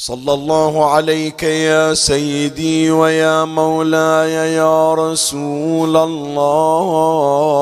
[0.00, 7.60] صلى الله عليك يا سيدي ويا مولاي يا رسول الله.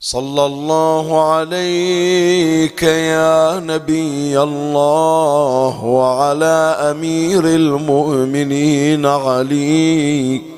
[0.00, 10.55] صلى الله عليك يا نبي الله وعلى أمير المؤمنين علي.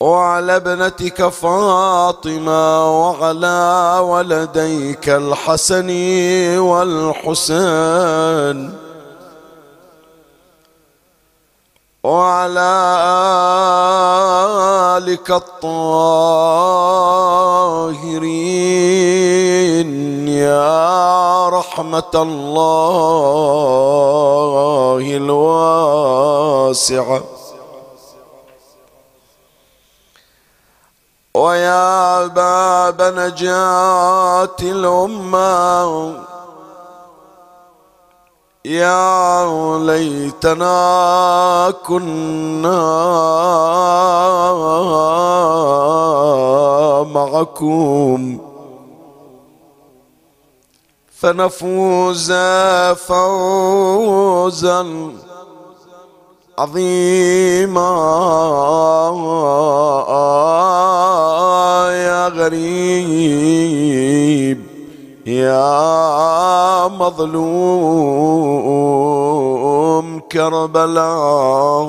[0.00, 5.90] وعلى ابنتك فاطمة وعلى ولديك الحسن
[6.58, 8.74] والحسين.
[12.04, 12.72] وعلى
[14.96, 16.68] آلك الطاهرين
[20.28, 23.56] يا رحمة الله
[25.16, 27.22] الواسعة.
[31.36, 36.12] ويا باب نجاة الأمة.
[38.64, 42.82] يا ليتنا كنا
[47.02, 48.38] معكم.
[51.18, 52.32] فنفوز
[53.06, 54.82] فوزا.
[56.58, 57.90] عظيما.
[61.92, 63.86] يا غريب
[65.26, 67.66] يا مظلوم
[70.32, 71.86] كربلاء.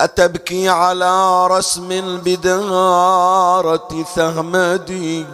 [0.00, 3.22] أتبكي على رسم البدارة
[4.14, 5.26] ثهمدي.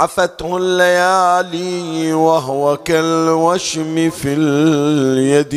[0.00, 5.54] عفته الليالي وهو كالوشم في اليد.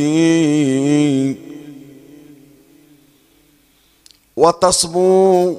[4.37, 5.55] وتصبو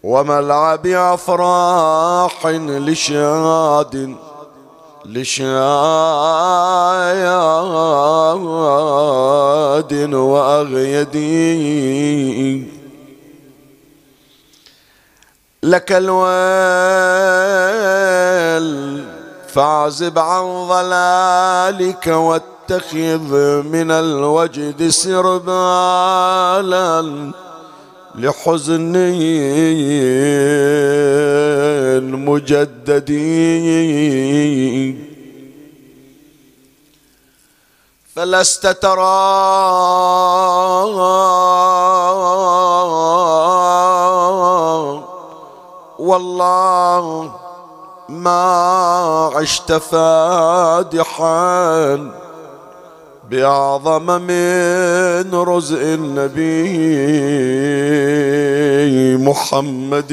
[0.02, 4.16] وملعب أفراح لشاد
[5.12, 5.74] لشاد
[10.14, 11.80] وأغيدين
[15.62, 16.30] لك الويل
[19.48, 26.20] فاعزب عن ضلالك واتخذ من الوجد سربالا.
[28.14, 28.96] لحزن
[32.14, 33.10] مجدد
[38.14, 39.20] فلست ترى
[45.98, 47.30] والله
[48.08, 51.30] ما عشت فادحا.
[53.30, 56.76] بأعظم من رزء النبي
[59.16, 60.12] محمد.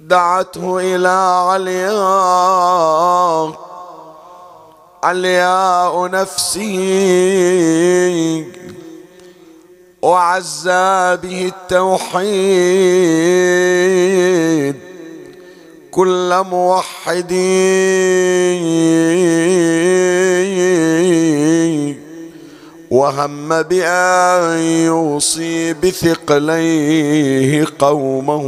[0.00, 1.08] دعته إلى
[1.48, 1.98] علياء
[5.02, 6.68] علياء نفسي.
[10.02, 12.38] وعزى به التوحيد.
[15.90, 17.32] كل موحد.
[22.90, 28.44] وهم بأن يوصي بثقليه قومه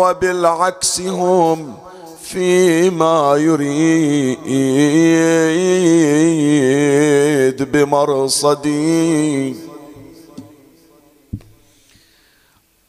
[0.00, 1.74] وبالعكس هم
[2.22, 4.42] فيما يريد
[7.72, 9.54] بمرصدي.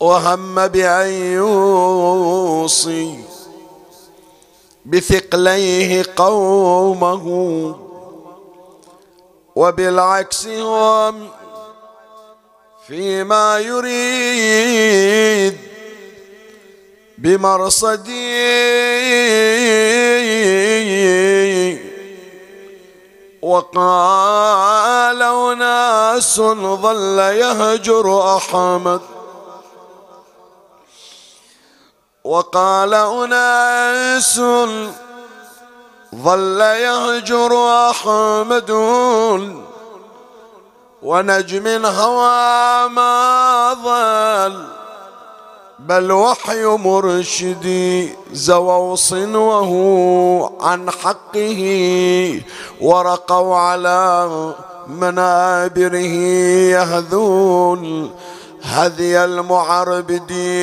[0.02, 3.16] وهم بأن يوصي
[4.86, 7.26] بثقليه قومه
[9.56, 11.30] وبالعكس هم
[12.88, 15.58] فيما يريد
[17.18, 18.42] بمرصدي
[23.42, 26.38] وقال أناس
[26.82, 29.02] ظل يهجر أحمد
[32.24, 34.42] وقال أناس
[36.16, 37.52] ظل يهجر
[37.90, 38.72] أحمد
[41.04, 44.66] ونجم هوى ما ظل
[45.80, 49.72] بل وحي مرشدي زووا صنوه
[50.62, 51.62] عن حقه
[52.82, 54.30] ورقوا على
[54.88, 55.96] منابره
[56.78, 58.12] يهذون.
[58.64, 60.62] هذي المعربدي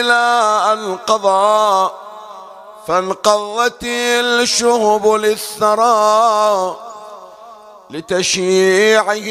[0.00, 0.22] إلى
[0.72, 1.94] القضاء
[2.86, 6.76] فانقضت الشهب للثرى
[7.90, 9.28] لتشييعه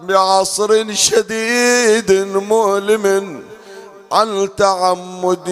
[0.04, 3.44] بعصر شديد مؤلم
[4.12, 5.52] عن تعمدي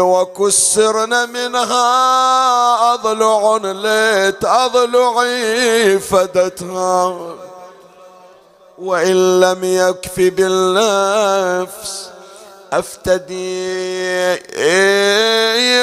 [0.00, 7.16] وكسرن منها أضلع ليت أضلعي فدتها
[8.78, 12.10] وإن لم يكف بالنفس
[12.72, 13.66] أفتدي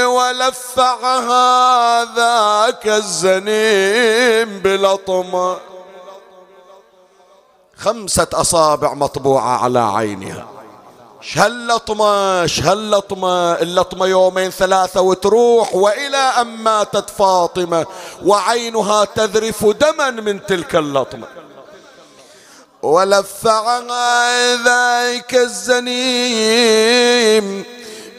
[0.05, 5.57] ولفعها ذاك الزنيم بلطمة
[7.77, 10.47] خمسة أصابع مطبوعة على عينها
[11.21, 17.85] شهاللطمة شهاللطمة اللطمة يومين ثلاثة وتروح وإلى أن ماتت فاطمة
[18.25, 21.27] وعينها تذرف دما من تلك اللطمة
[22.83, 26.83] ولفعها ذاك الزنيم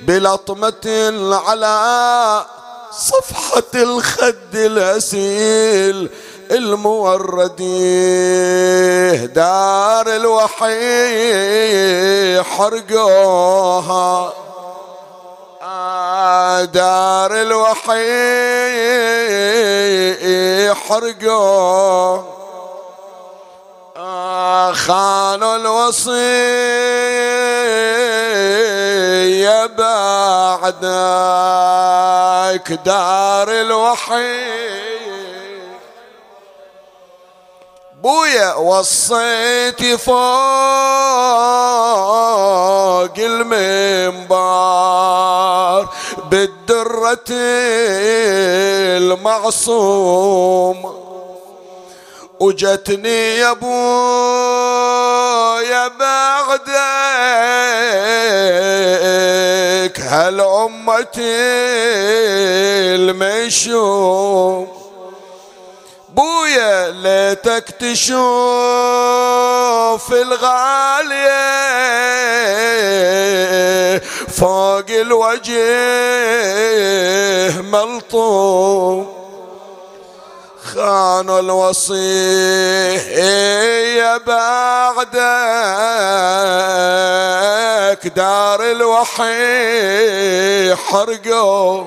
[0.02, 1.12] بلطمة
[1.46, 2.44] على
[2.90, 6.10] صفحة الخد الأسيل
[6.50, 7.66] الموردي
[9.26, 10.82] دار الوحي
[12.42, 14.32] حرقوها.
[16.64, 18.14] دار الوحي
[20.74, 22.33] حرقوها.
[24.74, 26.14] خانوا الوصية
[29.66, 30.72] بعدك
[32.84, 34.54] دار الوحي
[38.02, 40.14] بويا وصيتي فوق
[43.18, 44.44] المنبر
[46.30, 47.24] بالدرة
[48.98, 51.03] المعصوم
[52.40, 53.52] وجتني يا
[55.70, 56.74] يا بعدك.
[60.00, 61.16] هالأمة
[62.94, 64.68] المشوم؟
[66.14, 68.14] بويا ليتك تشوف
[70.12, 71.44] الغالية
[74.28, 75.64] فوق الوجه
[77.60, 79.23] ملطوم.
[80.74, 81.94] خان الوصية
[84.16, 85.14] بعدك
[88.16, 89.24] دار الوحي
[90.74, 91.84] حرقوا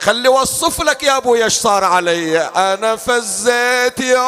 [0.00, 2.38] خلي وصف لك يا ابويا إيش صار علي.
[2.38, 4.18] أنا فزيت يوم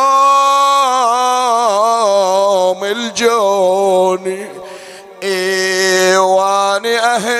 [2.84, 4.48] الجوني
[5.22, 7.30] إيواني أهل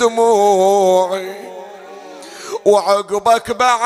[0.00, 1.47] دموعي
[2.68, 3.78] وعقبك بعد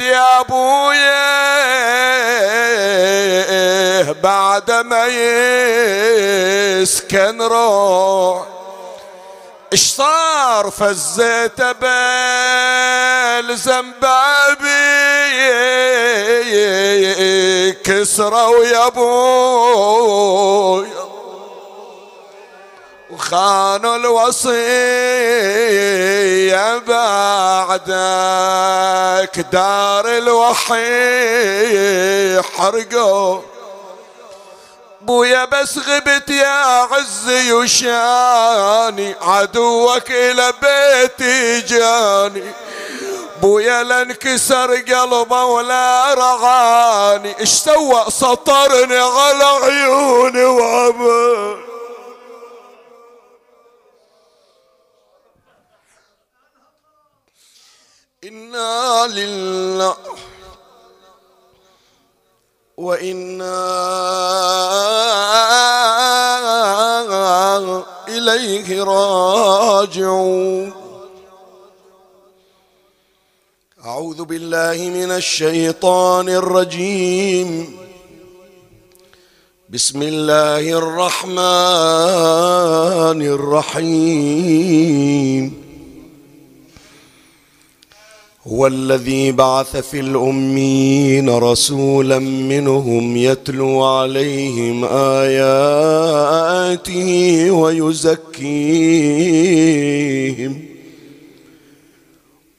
[0.00, 1.18] يا أبويا
[4.12, 5.06] بعد ما
[6.82, 8.42] يسكن روح.
[9.72, 11.60] اش صار؟ فزيت
[13.40, 14.12] بالزنبابي
[17.72, 20.28] كسروا يا أبوي
[23.10, 24.48] وخانوا الوصية
[26.78, 27.86] بعدك
[29.52, 30.82] دار الوحي
[32.42, 33.40] حرقوا
[35.00, 42.52] بويا بس غبت يا عزي وشاني عدوك إلى بيتي جاني.
[43.42, 51.77] بويا لانكسر قلبه ولا رعاني اش سوى؟ سطرني على عيوني وعمل
[58.28, 59.96] إنا لله
[62.76, 63.58] وإنا
[68.08, 70.72] إليه راجعون
[73.84, 77.78] أعوذ بالله من الشيطان الرجيم.
[79.70, 81.38] بسم الله الرحمن
[83.36, 84.48] الرحيم.
[88.52, 96.30] هو الذي بعث في الأمين رسولا منهم يتلو عليهم آياته
[97.50, 98.28] ويزكيهم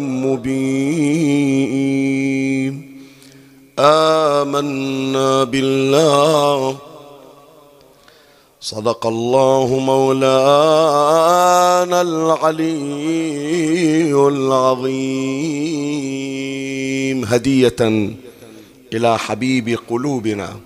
[0.00, 1.56] مبين.
[3.78, 6.76] آمنا بالله.
[8.60, 10.30] صدق الله مولانا
[12.00, 15.76] العلي العظيم.
[17.24, 18.10] هدية
[18.92, 20.56] إلى حبيب قلوبنا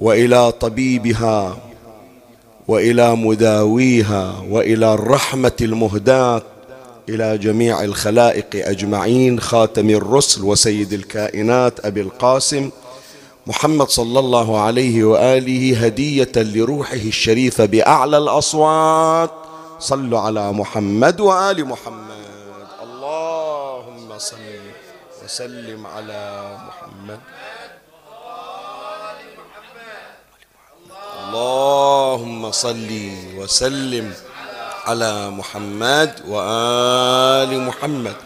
[0.00, 1.56] وإلى طبيبها
[2.68, 6.42] وإلى مداويها وإلى الرحمة المهداة
[7.08, 12.70] إلى جميع الخلائق أجمعين خاتم الرسل وسيد الكائنات أبي القاسم
[13.46, 19.30] محمد صلى الله عليه وآله هدية لروحه الشريفة بأعلى الأصوات.
[19.78, 22.24] صلوا على محمد وآل محمد.
[22.82, 24.36] اللهم صل
[25.24, 27.20] وسلم على محمد.
[31.28, 34.12] اللهم صل وسلم
[34.84, 38.16] على محمد وآل محمد.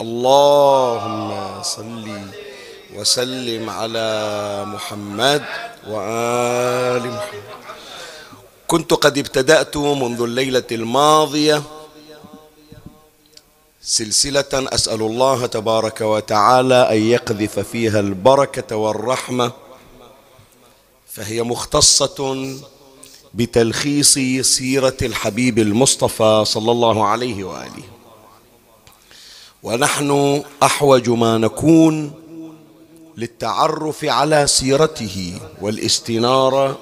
[0.00, 1.28] اللهم
[1.62, 2.06] صل
[2.96, 4.08] وسلم على
[4.66, 5.42] محمد
[5.88, 7.44] وآل محمد.
[8.66, 11.62] كنت قد ابتدأت منذ الليلة الماضية
[13.82, 19.52] سلسلة أسأل الله تبارك وتعالى أن يقذف فيها البركة والرحمة
[21.08, 22.18] فهي مختصة
[23.34, 27.82] بتلخيص سيرة الحبيب المصطفى صلى الله عليه وآله.
[29.62, 32.12] ونحن أحوج ما نكون
[33.16, 36.78] للتعرف على سيرته والاستنارة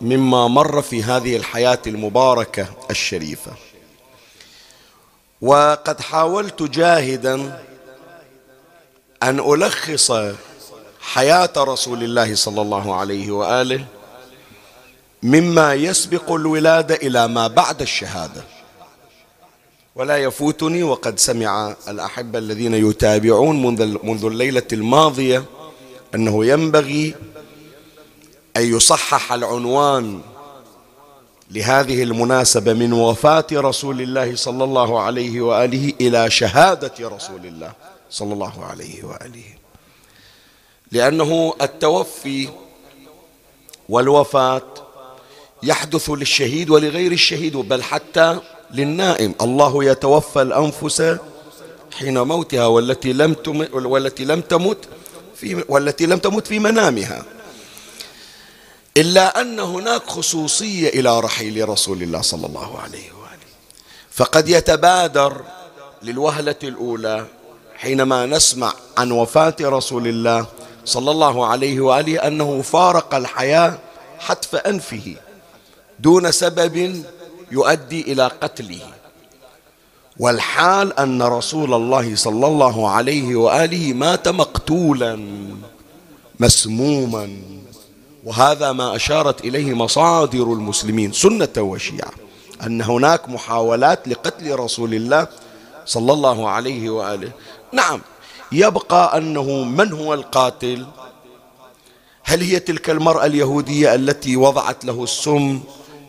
[0.00, 3.52] مما مر في هذه الحياة المباركة الشريفة.
[5.40, 7.62] وقد حاولت جاهدا
[9.22, 10.12] أن ألخص
[11.00, 13.84] حياة رسول الله صلى الله عليه وآله
[15.22, 18.44] مما يسبق الولادة إلى ما بعد الشهادة.
[19.94, 23.62] ولا يفوتني وقد سمع الأحبة الذين يتابعون
[24.02, 25.44] منذ, الليلة الماضية
[26.14, 27.14] أنه ينبغي
[28.56, 30.20] أن يصحح العنوان
[31.50, 37.72] لهذه المناسبة من وفاة رسول الله صلى الله عليه وآله إلى شهادة رسول الله
[38.10, 39.44] صلى الله عليه وآله.
[40.92, 42.48] لأنه التوفي
[43.88, 44.62] والوفاة
[45.62, 48.38] يحدث للشهيد ولغير الشهيد بل حتى
[48.70, 49.34] للنائم.
[49.40, 51.16] الله يتوفى الأنفس
[51.98, 53.36] حين موتها والتي لم
[53.72, 54.78] والتي لم تمت
[55.36, 57.24] في والتي لم تمت في منامها.
[58.96, 63.48] إلا أن هناك خصوصية إلى رحيل رسول الله صلى الله عليه وآله.
[64.10, 65.40] فقد يتبادر
[66.02, 67.26] للوهلة الأولى
[67.76, 70.46] حينما نسمع عن وفاة رسول الله
[70.84, 73.78] صلى الله عليه وآله أنه فارق الحياة
[74.18, 75.16] حتف أنفه.
[76.02, 77.04] دون سبب
[77.52, 78.80] يؤدي إلى قتله.
[80.18, 85.28] والحال أن رسول الله صلى الله عليه وآله مات مقتولا
[86.40, 87.30] مسموما.
[88.24, 92.12] وهذا ما أشارت إليه مصادر المسلمين سنة وشيعة
[92.66, 95.26] أن هناك محاولات لقتل رسول الله
[95.86, 97.32] صلى الله عليه وآله.
[97.72, 98.00] نعم
[98.52, 100.86] يبقى أنه من هو القاتل؟
[102.24, 105.60] هل هي تلك المرأة اليهودية التي وضعت له السم؟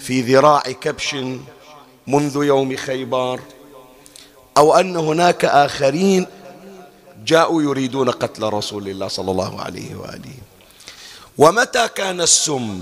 [0.04, 1.16] في ذراع كبش
[2.08, 3.40] منذ يوم خيبر
[4.58, 6.28] أو أن هناك آخرين
[7.26, 10.34] جاءوا يريدون قتل رسول الله صلى الله عليه وآله.
[11.38, 12.82] ومتى كان السم؟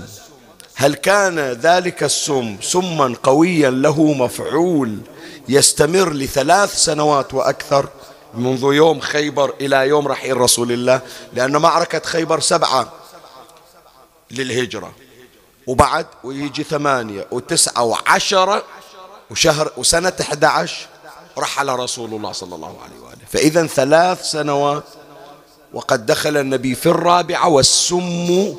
[0.74, 4.98] هل كان ذلك السم سما قويا له مفعول
[5.48, 7.88] يستمر لثلاث سنوات وأكثر
[8.34, 11.00] منذ يوم خيبر إلى يوم رحيل رسول الله؟
[11.32, 12.92] لأن معركة خيبر سبعة
[14.30, 14.92] للهجرة.
[15.66, 18.62] وبعد ويجي ثمانية وتسعة وعشرة
[19.30, 20.86] وشهر وسنة 11
[21.38, 23.18] رحل رسول الله صلى الله عليه وآله.
[23.32, 24.84] فإذا ثلاث سنوات
[25.72, 28.54] وقد دخل النبي في الرابعة والسم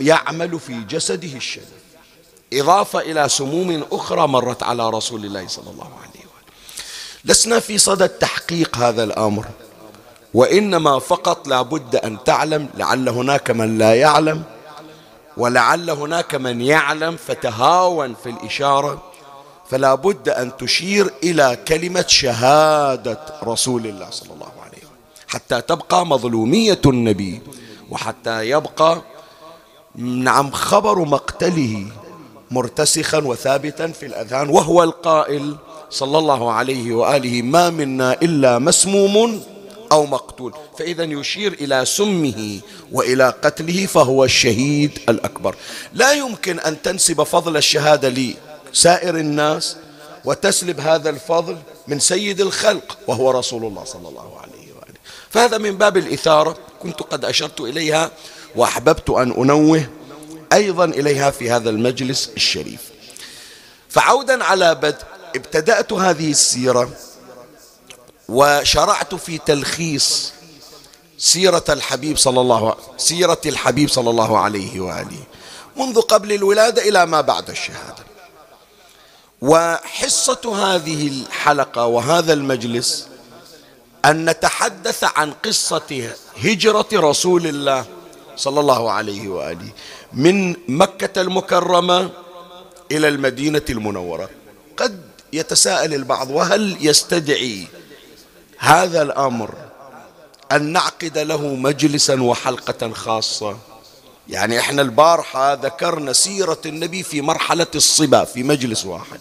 [0.00, 1.80] يعمل في جسده الشريف
[2.52, 6.54] إضافة إلى سموم أخرى مرت على رسول الله صلى الله عليه وآله.
[7.24, 9.46] لسنا في صدد تحقيق هذا الأمر.
[10.34, 14.42] وإنما فقط لا بد أن تعلم لعل هناك من لا يعلم.
[15.36, 19.02] ولعل هناك من يعلم فتهاون في الإشارة
[19.70, 24.90] فلا بد أن تشير إلى كلمة شهادة رسول الله صلى الله عليه وسلم.
[25.28, 27.40] حتى تبقى مظلومية النبي
[27.90, 29.02] وحتى يبقى
[29.96, 31.86] نعم خبر مقتله
[32.50, 35.56] مرتسخا وثابتا في الأذهان وهو القائل
[35.90, 39.42] صلى الله عليه وآله ما منا إلا مسموم
[39.92, 40.54] أو مقتول.
[40.78, 42.60] فإذا يشير إلى سمه
[42.92, 45.56] وإلى قتله فهو الشهيد الأكبر.
[45.94, 48.34] لا يمكن أن تنسب فضل الشهادة
[48.72, 49.76] لسائر الناس
[50.24, 51.56] وتسلب هذا الفضل
[51.88, 54.98] من سيد الخلق وهو رسول الله صلى الله عليه وآله.
[55.30, 56.56] فهذا من باب الإثارة.
[56.82, 58.10] كنت قد أشرت إليها
[58.56, 59.86] وأحببت أن أنوه
[60.52, 62.80] أيضا إليها في هذا المجلس الشريف.
[63.88, 65.02] فعودا على بدء
[65.36, 66.90] ابتدأت هذه السيرة
[68.30, 70.32] وشرعت في تلخيص
[71.18, 75.22] سيرة الحبيب صلى الله سيرة الحبيب صلى الله عليه وآله
[75.76, 78.04] منذ قبل الولادة إلى ما بعد الشهادة.
[79.40, 83.08] وحصة هذه الحلقة وهذا المجلس
[84.04, 86.10] أن نتحدث عن قصة
[86.44, 87.84] هجرة رسول الله
[88.36, 89.68] صلى الله عليه وآله
[90.12, 92.10] من مكة المكرمة
[92.92, 94.30] إلى المدينة المنورة.
[94.76, 95.00] قد
[95.32, 97.66] يتساءل البعض وهل يستدعي
[98.62, 99.54] هذا الأمر
[100.52, 103.56] أن نعقد له مجلسا وحلقة خاصة.
[104.28, 109.20] يعني إحنا البارحة ذكرنا سيرة النبي في مرحلة الصبا في مجلس واحد.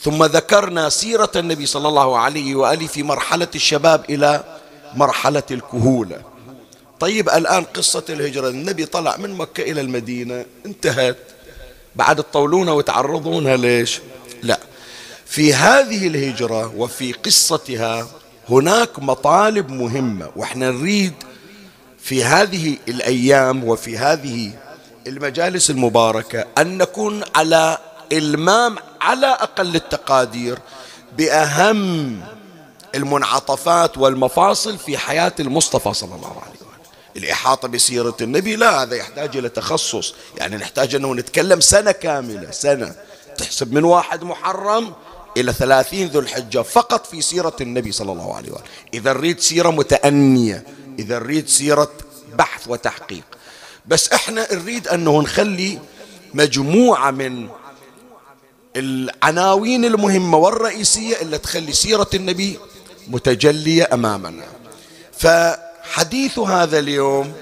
[0.00, 4.44] ثم ذكرنا سيرة النبي صلى الله عليه وآله في مرحلة الشباب إلى
[4.94, 6.22] مرحلة الكهولة.
[7.00, 8.48] طيب الآن قصة الهجرة.
[8.48, 11.18] النبي طلع من مكة إلى المدينة انتهت.
[11.96, 14.00] بعد تطولونها وتعرضونها ليش؟
[14.42, 14.58] لا.
[15.28, 18.06] في هذه الهجرة وفي قصتها
[18.48, 21.12] هناك مطالب مهمة وإحنا نريد
[21.98, 24.52] في هذه الأيام وفي هذه
[25.06, 27.78] المجالس المباركة أن نكون على
[28.12, 30.58] إلمام على أقل التقادير
[31.16, 32.20] بأهم
[32.94, 36.68] المنعطفات والمفاصل في حياة المصطفى صلى الله عليه وسلم.
[37.16, 40.14] الإحاطة بسيرة النبي لا هذا يحتاج إلى تخصص.
[40.36, 42.94] يعني نحتاج أنه نتكلم سنة كاملة سنة.
[43.36, 44.92] تحسب من واحد محرم
[45.40, 48.64] إلى ثلاثين ذو الحجة فقط في سيرة النبي صلى الله عليه وآله.
[48.94, 50.64] إذا نريد سيرة متأنية
[50.98, 51.90] إذا نريد سيرة
[52.38, 53.24] بحث وتحقيق.
[53.86, 55.78] بس إحنا نريد أنه نخلي
[56.34, 57.48] مجموعة من
[58.76, 62.58] العناوين المهمة والرئيسية اللي تخلي سيرة النبي
[63.08, 64.44] متجلية أمامنا.
[65.12, 67.32] فحديث هذا اليوم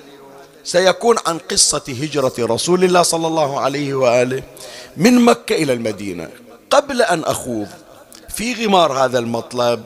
[0.65, 4.43] سيكون عن قصة هجرة رسول الله صلى الله عليه وآله
[4.97, 6.29] من مكة إلى المدينة.
[6.71, 7.69] قبل أن أخوض
[8.37, 9.85] في غمار هذا المطلب.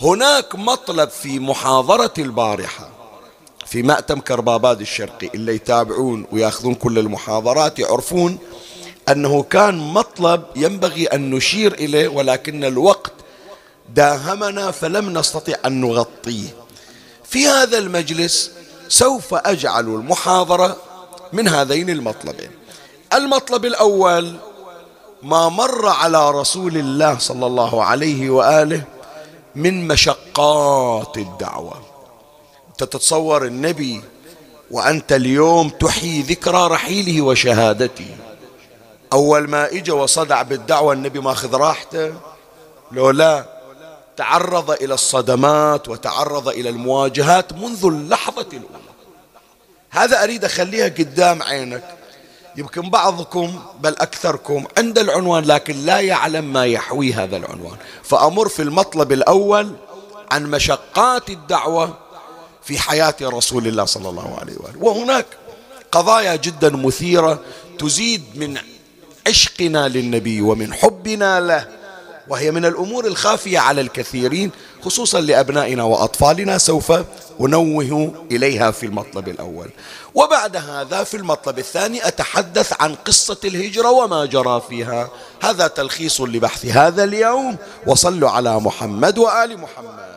[0.00, 2.88] هناك مطلب في محاضرة البارحة
[3.66, 8.38] في مأتم كرباباد الشرقي اللي يتابعون وياخذون كل المحاضرات يعرفون
[9.08, 13.12] أنه كان مطلب ينبغي أن نشير إليه ولكن الوقت
[13.94, 16.48] داهمنا فلم نستطيع أن نغطيه.
[17.24, 18.50] في هذا المجلس
[18.88, 20.76] سوف أجعل المحاضرة
[21.32, 22.50] من هذين المطلبين.
[23.14, 24.36] المطلب الأول
[25.24, 28.82] ما مر على رسول الله صلى الله عليه وآله
[29.54, 31.82] من مشقات الدعوة.
[32.70, 34.02] أنت تتصور النبي
[34.70, 38.16] وأنت اليوم تحيي ذكرى رحيله وشهادته.
[39.12, 42.14] أول ما اجى وصدع بالدعوة النبي ماخذ راحته.
[42.92, 43.44] لو لا
[44.16, 48.94] تعرض إلى الصدمات وتعرض إلى المواجهات منذ اللحظة الأولى.
[49.90, 52.03] هذا أريد أخليها قدام عينك.
[52.56, 57.76] يمكن بعضكم بل أكثركم عند العنوان لكن لا يعلم ما يحوي هذا العنوان.
[58.02, 59.76] فأمر في المطلب الأول
[60.30, 61.98] عن مشقات الدعوة
[62.62, 64.78] في حياة رسول الله صلى الله عليه وآله.
[64.80, 65.26] وهناك
[65.92, 67.40] قضايا جدا مثيرة
[67.78, 68.58] تزيد من
[69.26, 71.83] عشقنا للنبي ومن حبنا له.
[72.28, 74.50] وهي من الأمور الخافية على الكثيرين
[74.82, 76.92] خصوصا لأبنائنا وأطفالنا سوف
[77.40, 79.70] أنوه إليها في المطلب الأول.
[80.14, 85.08] وبعد هذا في المطلب الثاني أتحدث عن قصة الهجرة وما جرى فيها.
[85.42, 87.56] هذا تلخيص لبحث هذا اليوم.
[87.86, 90.14] وصلوا على محمد وآل محمد.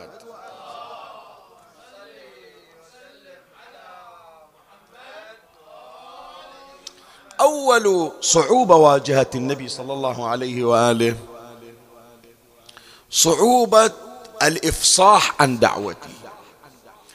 [7.39, 11.15] أول صعوبة واجهت النبي صلى الله عليه وآله
[13.11, 13.91] صعوبة
[14.43, 16.09] الإفصاح عن دعوته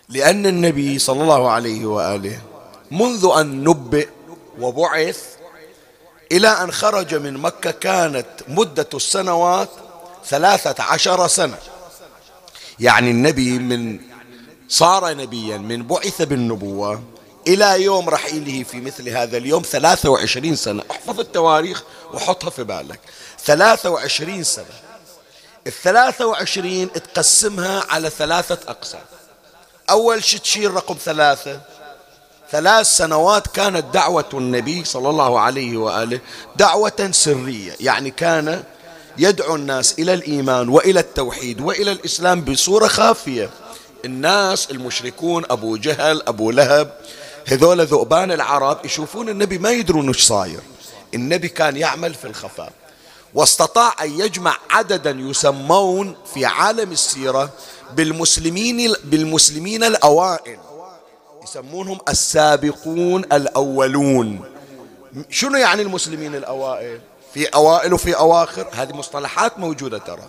[0.08, 2.40] لأن النبي صلى الله عليه وآله
[2.90, 4.08] منذ أن نبئ
[4.60, 5.24] وبعث
[6.32, 9.68] إلى أن خرج من مكة كانت مدة السنوات
[10.26, 11.58] ثلاثة عشر سنة.
[12.80, 14.00] يعني النبي من
[14.68, 17.02] صار نبيا من بعث بالنبوة
[17.48, 20.82] إلى يوم رحيله في مثل هذا اليوم 23 سنة.
[20.90, 21.82] احفظ التواريخ
[22.14, 23.00] وحطها في بالك.
[23.38, 24.91] 23 سنة.
[25.66, 29.00] الثلاثة وعشرين تقسمها على ثلاثة أقسام.
[29.90, 31.60] أول شيء تشيل رقم ثلاثة.
[32.50, 36.20] ثلاث سنوات كانت دعوة النبي صلى الله عليه وآله
[36.56, 38.62] دعوة سرية يعني كان
[39.18, 43.50] يدعو الناس إلى الإيمان وإلى التوحيد وإلى الإسلام بصورة خافية.
[44.04, 46.96] الناس المشركون أبو جهل أبو لهب
[47.46, 50.60] هذول ذؤبان العرب يشوفون النبي ما يدرون إيش صاير.
[51.14, 52.72] النبي كان يعمل في الخفاء.
[53.34, 57.50] واستطاع أن يجمع عددا يسمون في عالم السيرة
[57.94, 60.58] بالمسلمين بالمسلمين الأوائل.
[61.44, 64.40] يسمونهم السابقون الأولون.
[65.30, 67.00] شنو يعني المسلمين الأوائل؟
[67.34, 70.22] في أوائل وفي أواخر؟ هذه مصطلحات موجودة ترى.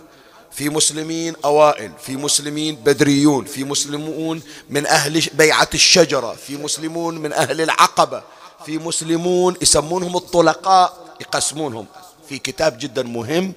[0.50, 7.32] في مسلمين أوائل في مسلمين بدريون في مسلمون من أهل بيعة الشجرة في مسلمون من
[7.32, 8.22] أهل العقبة
[8.66, 11.86] في مسلمون يسمونهم الطلقاء يقسمونهم.
[12.28, 13.52] في كتاب جدا مهم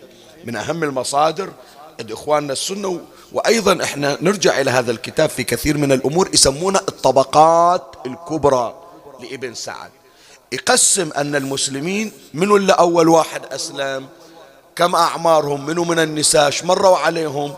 [0.45, 1.49] من أهم المصادر
[2.11, 3.01] إخواننا السنة
[3.33, 8.75] وأيضا إحنا نرجع إلى هذا الكتاب في كثير من الأمور يسمونه الطبقات الكبرى
[9.19, 9.91] لابن سعد.
[10.51, 14.07] يقسم أن المسلمين من اللي أول واحد أسلم
[14.75, 17.53] كم أعمارهم منو من النساء مروا عليهم.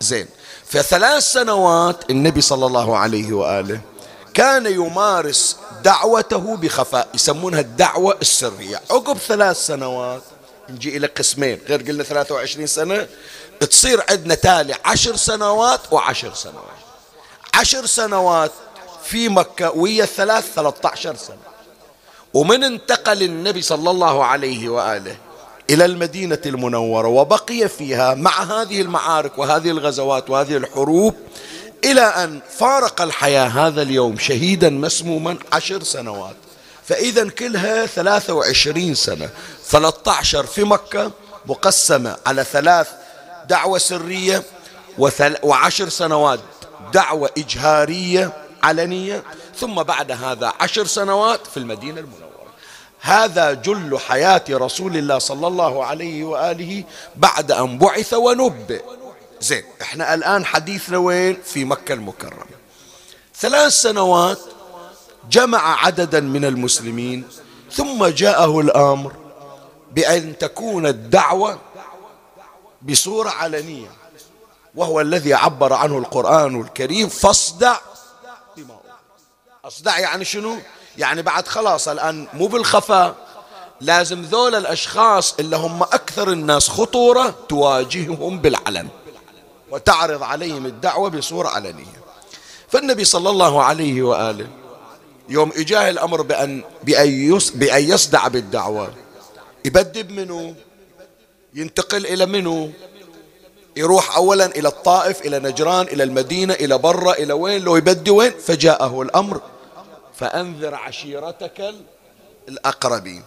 [0.00, 0.26] زين.
[0.66, 3.80] في ثلاث سنوات النبي صلى الله عليه وآله
[4.34, 8.80] كان يمارس دعوته بخفاء يسمونها الدعوة السرية.
[8.90, 10.22] عقب ثلاث سنوات
[10.68, 11.58] نجي إلى قسمين.
[11.68, 13.06] غير قلنا 23 سنة
[13.60, 16.64] تصير عندنا تالي عشر سنوات وعشر سنوات.
[17.54, 18.52] عشر سنوات
[19.04, 21.36] في مكة ويا الثلاث 13 سنة.
[22.34, 25.16] ومن انتقل النبي صلى الله عليه وآله
[25.70, 31.14] إلى المدينة المنورة وبقي فيها مع هذه المعارك وهذه الغزوات وهذه الحروب
[31.84, 36.36] إلى أن فارق الحياة هذا اليوم شهيدا مسموما عشر سنوات.
[36.88, 39.28] فإذا كلها 23 سنة.
[39.66, 41.10] 13 في مكة
[41.46, 42.88] مقسمة على ثلاث
[43.48, 44.42] دعوة سرية
[45.42, 46.40] وعشر سنوات
[46.92, 49.22] دعوة إجهارية علنية
[49.56, 52.24] ثم بعد هذا عشر سنوات في المدينة المنورة.
[53.00, 56.84] هذا جل حياة رسول الله صلى الله عليه وآله
[57.16, 58.82] بعد أن بعث ونبئ.
[59.40, 62.44] زين إحنا الآن حديثنا وين؟ في مكة المكرمة.
[63.36, 64.38] ثلاث سنوات
[65.30, 67.24] جمع عددا من المسلمين
[67.72, 69.12] ثم جاءه الأمر
[69.94, 71.58] بأن تكون الدعوة
[72.82, 73.90] بصورة علنية
[74.74, 77.76] وهو الذي عبر عنه القرآن الكريم فاصدع
[78.56, 78.76] بما
[79.64, 80.56] أصدع يعني شنو؟
[80.98, 83.14] يعني بعد خلاص الآن مو بالخفاء
[83.80, 88.88] لازم ذول الأشخاص اللي هم أكثر الناس خطورة تواجههم بالعلن
[89.70, 92.04] وتعرض عليهم الدعوة بصورة علنية
[92.68, 94.46] فالنبي صلى الله عليه وآله
[95.28, 98.94] يوم إجاه الأمر بأن, بأن, بأن يصدع بالدعوة
[99.64, 100.54] يبدب منه
[101.54, 102.72] ينتقل إلى منه
[103.76, 108.30] يروح أولا إلى الطائف إلى نجران إلى المدينة إلى برا إلى وين لو يبدي وين
[108.30, 109.40] فجاءه الأمر.
[110.14, 111.74] فأنذر عشيرتك
[112.48, 113.22] الأقربين.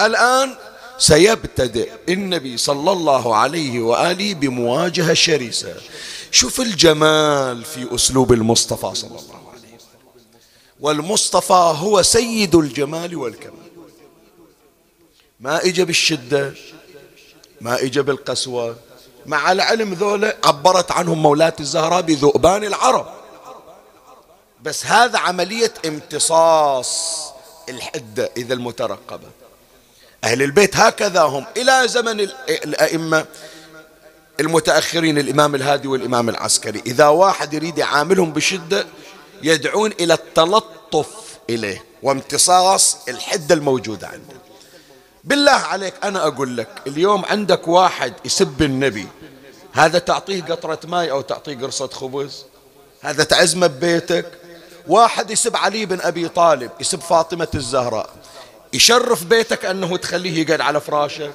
[0.00, 0.54] الآن
[0.98, 5.74] سيبتدئ النبي صلى الله عليه وآله بمواجهة شرسة.
[6.30, 10.08] شوف الجمال في أسلوب المصطفى صلى الله عليه وسلم.
[10.80, 13.67] والمصطفى هو سيد الجمال والكمال.
[15.40, 16.52] ما اجى بالشدة
[17.60, 18.76] ما اجى بالقسوة.
[19.26, 23.06] مع العلم ذولا عبرت عنهم مولاة الزهراء بذؤبان العرب.
[24.62, 27.22] بس هذا عملية امتصاص
[27.68, 29.28] الحدة إذا المترقبة.
[30.24, 31.46] أهل البيت هكذا هم.
[31.56, 33.26] إلى زمن الأئمة
[34.40, 36.82] المتأخرين الإمام الهادي والإمام العسكري.
[36.86, 38.86] إذا واحد يريد يعاملهم بشدة
[39.42, 41.08] يدعون إلى التلطف
[41.50, 44.47] إليه وامتصاص الحدة الموجودة عنده.
[45.28, 49.06] بالله عليك أنا أقول لك اليوم عندك واحد يسب النبي.
[49.72, 52.44] هذا تعطيه قطرة ماء أو تعطيه قرصة خبز؟
[53.00, 54.26] هذا تعزمه ببيتك؟
[54.86, 58.10] واحد يسب علي بن أبي طالب يسب فاطمة الزهراء.
[58.72, 61.32] يشرف بيتك أنه تخليه يقعد على فراشك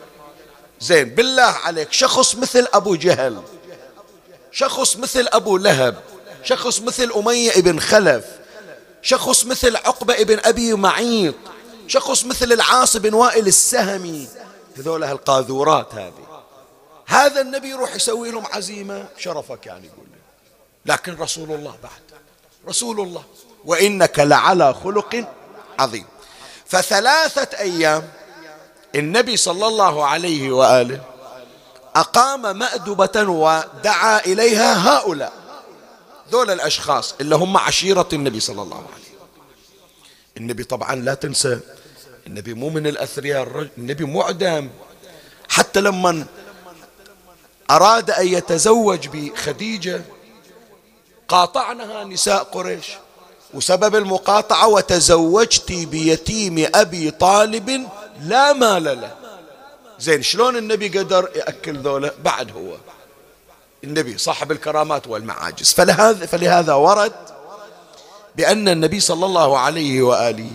[0.82, 3.41] زين بالله عليك شخص مثل أبو جهل.
[4.51, 5.95] شخص مثل أبو لهب.
[6.43, 8.25] شخص مثل أمية بن خلف.
[9.01, 11.36] شخص مثل عقبة بن أبي معيط.
[11.88, 14.28] شخص مثل العاص بن وائل السهمي.
[14.78, 16.43] هذول القاذورات هذه.
[17.06, 19.06] هذا النبي يروح يسوي لهم عزيمة.
[19.17, 20.06] شرفك يعني يقول
[20.86, 22.19] لكن رسول الله بعد.
[22.67, 23.24] رسول الله.
[23.65, 25.26] وإنك لعلى خلق
[25.80, 26.06] عظيم.
[26.65, 28.10] فثلاثة أيام
[28.96, 31.02] النبي صلى الله عليه وآله
[31.96, 35.34] أقام مأدبة ودعا إليها هؤلاء.
[36.32, 39.03] ذول الأشخاص اللي هم عشيرة النبي صلى الله عليه وسلم.
[40.38, 41.60] النبي طبعا لا تنسى.
[42.28, 44.69] النبي مو من الأثرياء النبي معدم.
[45.50, 46.26] حتى لما
[47.72, 50.02] أراد أن يتزوج بخديجة
[51.28, 52.88] قاطعنها نساء قريش.
[53.54, 57.88] وسبب المقاطعة وتزوجت بيتيم أبي طالب
[58.22, 59.15] لا مال له.
[60.00, 62.76] زين شلون النبي قدر يأكل ذولا؟ بعد هو.
[63.84, 65.74] النبي صاحب الكرامات والمعاجز.
[65.74, 67.33] فلهذا, فلهذا ورد
[68.36, 70.52] بأن النبي صلى الله عليه وآله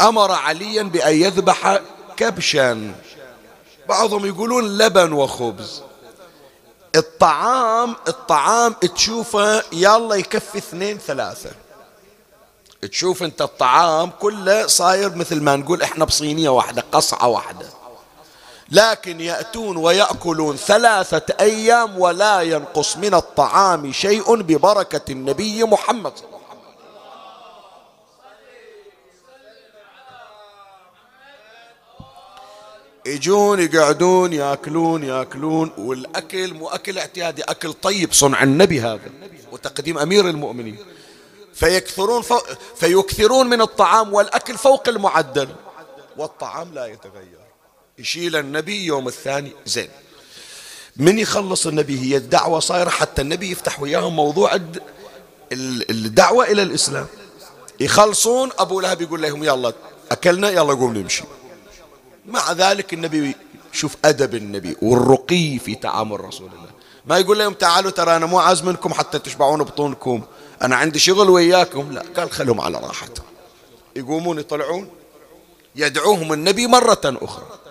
[0.00, 1.80] أمر عليا بأن يذبح
[2.16, 2.94] كبشا.
[3.88, 5.82] بعضهم يقولون لبن وخبز.
[6.96, 11.50] الطعام الطعام تشوفه يلا يكفي اثنين ثلاثة.
[12.82, 17.66] تشوف انت الطعام كله صاير مثل ما نقول إحنا بصينية واحدة قصعة واحدة.
[18.72, 26.12] لكن يأتون ويأكلون ثلاثة أيام ولا ينقص من الطعام شيء ببركة النبي محمد.
[26.16, 26.56] صلى الله عليه
[33.06, 39.10] وسلم يجون يقعدون يأكلون يأكلون والأكل مو اكل اعتيادي أكل طيب صنع النبي هذا
[39.52, 40.78] وتقديم أمير المؤمنين.
[41.54, 45.48] فيكثرون فوق فيكثرون من الطعام والأكل فوق المعدل
[46.16, 47.41] والطعام لا يتغير.
[47.98, 49.52] يشيل النبي يوم الثاني.
[49.66, 49.88] زين.
[50.96, 54.60] من يخلص النبي؟ هي الدعوة صايرة حتى النبي يفتح وياهم موضوع
[55.52, 57.06] الدعوة إلى الإسلام.
[57.80, 59.72] يخلصون أبو لهب يقول لهم يلا
[60.10, 61.24] أكلنا يلا قوم نمشي.
[62.26, 63.36] مع ذلك النبي
[63.72, 66.70] شوف أدب النبي والرقي في تعامل رسول الله.
[67.06, 70.22] ما يقول لهم تعالوا ترى أنا مو عاز منكم حتى تشبعون بطونكم.
[70.62, 71.92] أنا عندي شغل وياكم.
[71.92, 73.26] لا قال خلهم على راحتهم.
[73.96, 74.90] يقومون يطلعون
[75.76, 77.61] يدعوهم النبي مرة أخرى.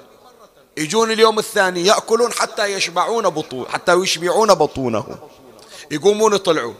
[0.78, 5.18] يجون اليوم الثاني يأكلون حتى يشبعون بطون حتى يشبعون بطونهم.
[5.92, 6.76] يقومون يطلعون.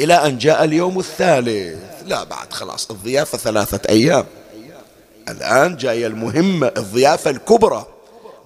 [0.00, 1.78] إلى أن جاء اليوم الثالث.
[2.06, 4.26] لا بعد خلاص الضيافة ثلاثة أيام.
[5.28, 7.86] الآن جاية المهمة الضيافة الكبرى.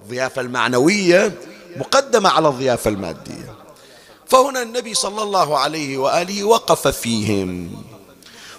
[0.03, 1.31] الضيافة المعنوية
[1.77, 3.55] مقدمة على الضيافة المادية.
[4.27, 7.83] فهنا النبي صلى الله عليه وآله وقف فيهم.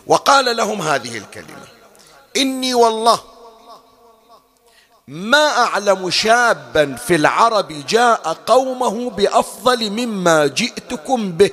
[0.07, 1.67] وقال لهم هذه الكلمة
[2.37, 3.21] إني والله
[5.09, 11.51] ما أعلم شابا في العرب جاء قومه بأفضل مما جئتكم به.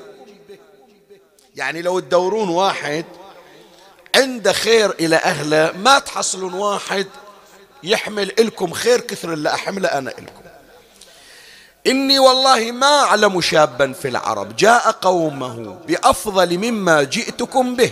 [1.56, 3.06] يعني لو تدورون واحد
[4.16, 7.08] عنده خير إلى أهله ما تحصلون واحد
[7.84, 10.44] يحمل إلكم خير كثر اللي أحمله أنا إلكم.
[11.88, 17.92] إني والله ما أعلم شابا في العرب جاء قومه بأفضل مما جئتكم به.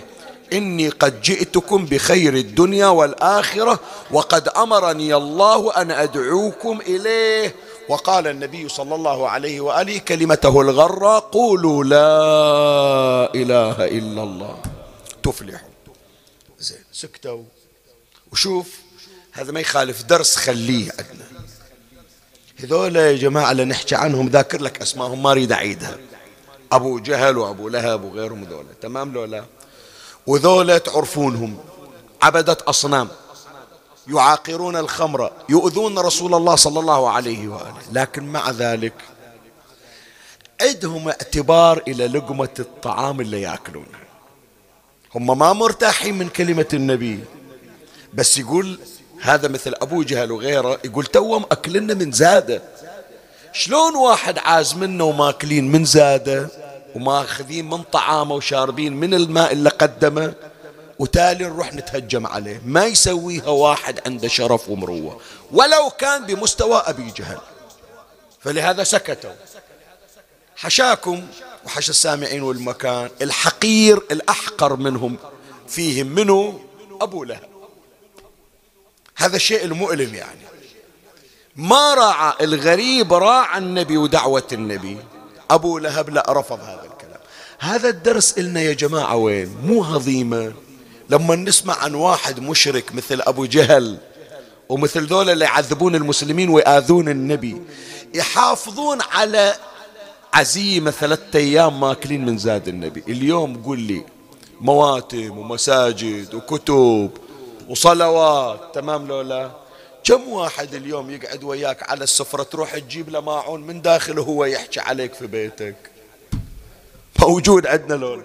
[0.54, 3.80] إني قد جئتكم بخير الدنيا والآخرة
[4.12, 7.56] وقد أمرني الله أن أدعوكم إليه.
[7.90, 14.58] وقال النبي صلى الله عليه وآله كلمته الغرة قولوا لا إله إلا الله.
[15.24, 15.70] تفلحوا
[16.60, 17.44] زين سكتوا.
[18.32, 18.80] وشوف
[19.32, 21.26] هذا ما يخالف درس خليه عندنا
[22.60, 25.98] هذول يا جماعة اللي نحكي عنهم ذاكر لك أسمائهم ما أريد أعيدها.
[26.72, 28.74] أبو جهل وأبو لهب وغيرهم ذولا.
[28.82, 29.44] تمام لو لا
[30.28, 31.58] وذولا تعرفونهم
[32.22, 33.08] عبدة أصنام.
[34.08, 37.82] يعاقرون الخمر يؤذون رسول الله صلى الله عليه وآله.
[37.92, 38.94] لكن مع ذلك
[40.62, 44.02] عندهم اعتبار إلى لقمة الطعام اللي يأكلونها
[45.16, 47.24] هم ما مرتاحين من كلمة النبي.
[48.14, 48.80] بس يقول
[49.22, 52.62] هذا مثل أبو جهل وغيره يقول توم أكلنا من زادة.
[53.54, 56.50] شلون واحد عاز منه وماكلين من زادة؟
[56.96, 60.34] وماخذين من طعامه وشاربين من الماء اللي قدمه
[61.00, 62.62] وتالي نروح نتهجم عليه.
[62.66, 67.38] ما يسويها واحد عنده شرف ومروة ولو كان بمستوى أبي جهل.
[68.40, 69.32] فلهذا سكتوا.
[70.56, 71.28] حشاكم
[71.66, 75.18] وحش السامعين والمكان الحقير الأحقر منهم
[75.68, 76.60] فيهم منه
[77.02, 77.50] أبو لهب.
[79.16, 80.42] هذا الشيء المؤلم يعني.
[81.56, 84.98] ما راعى الغريب راعى النبي ودعوة النبي.
[85.52, 87.20] أبو لهب لا رفض هذا الكلام.
[87.60, 90.54] هذا الدرس إلنا يا جماعة وين؟ مو هضيمة.
[91.10, 93.98] لما نسمع عن واحد مشرك مثل أبو جهل
[94.70, 97.62] ومثل ذولا اللي يعذبون المسلمين ويآذون النبي
[98.14, 99.56] يحافظون على
[100.34, 103.04] عزيمة ثلاثة أيام ماكلين من زاد النبي.
[103.08, 104.06] اليوم قول لي
[104.62, 107.10] مواتم ومساجد وكتب
[107.70, 109.52] وصلوات تمام لولا
[110.04, 114.80] كم واحد اليوم يقعد وياك على السفرة تروح تجيب له ماعون من داخله هو يحكي
[114.80, 115.76] عليك في بيتك؟
[117.20, 118.24] موجود عندنا لولا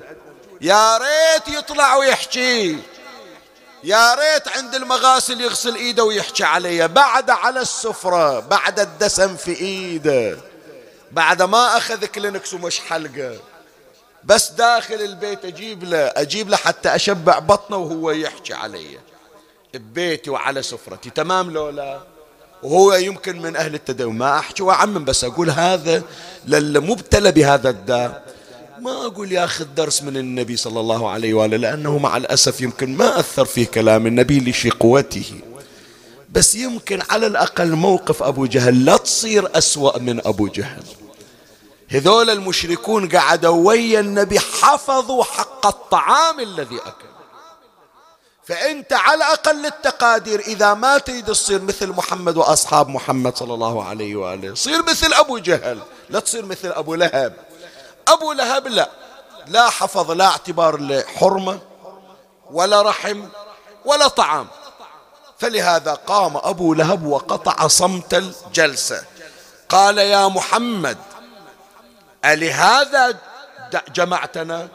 [0.61, 2.79] يا ريت يطلع ويحكي.
[3.85, 6.89] يا ريت عند المغاسل يغسل إيده ويحكي علي.
[6.89, 10.39] بعد على السفرة بعد الدسم في إيده.
[11.13, 13.39] بعد ما أخذ كلينكس ومش حلقة.
[14.25, 18.99] بس داخل البيت أجيب له أجيب له حتى أشبع بطنه وهو يحكي علي.
[19.79, 21.11] ببيتي وعلى سفرتي.
[21.11, 22.01] تمام لولا؟
[22.63, 26.03] وهو يمكن من أهل التدين ما أحكي وأعمم بس أقول هذا
[26.47, 28.35] للمبتلى بهذا الداء
[28.81, 33.21] ما أقول ياخذ درس من النبي صلى الله عليه وآله لأنه مع الأسف يمكن ما
[33.21, 35.41] أثر فيه كلام النبي لشقوته
[36.33, 40.83] بس يمكن على الأقل موقف أبو جهل لا تصير أسوأ من أبو جهل.
[41.89, 47.16] هذول المشركون قعدوا ويا النبي حفظوا حق الطعام الذي أكل.
[48.47, 54.17] فأنت على أقل التقادير إذا ما تريد تصير مثل محمد وأصحاب محمد صلى الله عليه
[54.17, 54.55] وآله.
[54.55, 55.79] صير مثل أبو جهل
[56.11, 57.35] لا تصير مثل أبو لهب.
[58.09, 58.91] أبو لهب لا.
[59.47, 61.59] لا حفظ لا اعتبار لحرمة
[62.51, 63.25] ولا رحم
[63.85, 64.49] ولا طعام.
[65.39, 69.05] فلهذا قام أبو لهب وقطع صمت الجلسة.
[69.69, 70.99] قال يا محمد
[72.25, 73.19] ألهذا
[73.95, 74.69] جمعتنا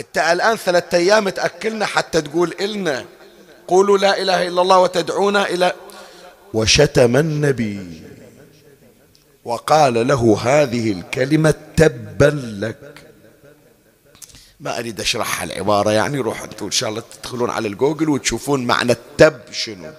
[0.00, 3.04] انت الآن ثلاثة أيام تأكلنا حتى تقول إلنا
[3.68, 5.72] قولوا لا إله إلا الله وتدعونا إلى
[6.54, 8.02] وشتم النبي
[9.44, 13.06] وقال له هذه الكلمة تبا لك.
[14.60, 18.92] ما أريد أشرحها العبارة يعني روحوا أنتم إن شاء الله تدخلون على الجوجل وتشوفون معنى
[18.92, 19.92] التب شنو.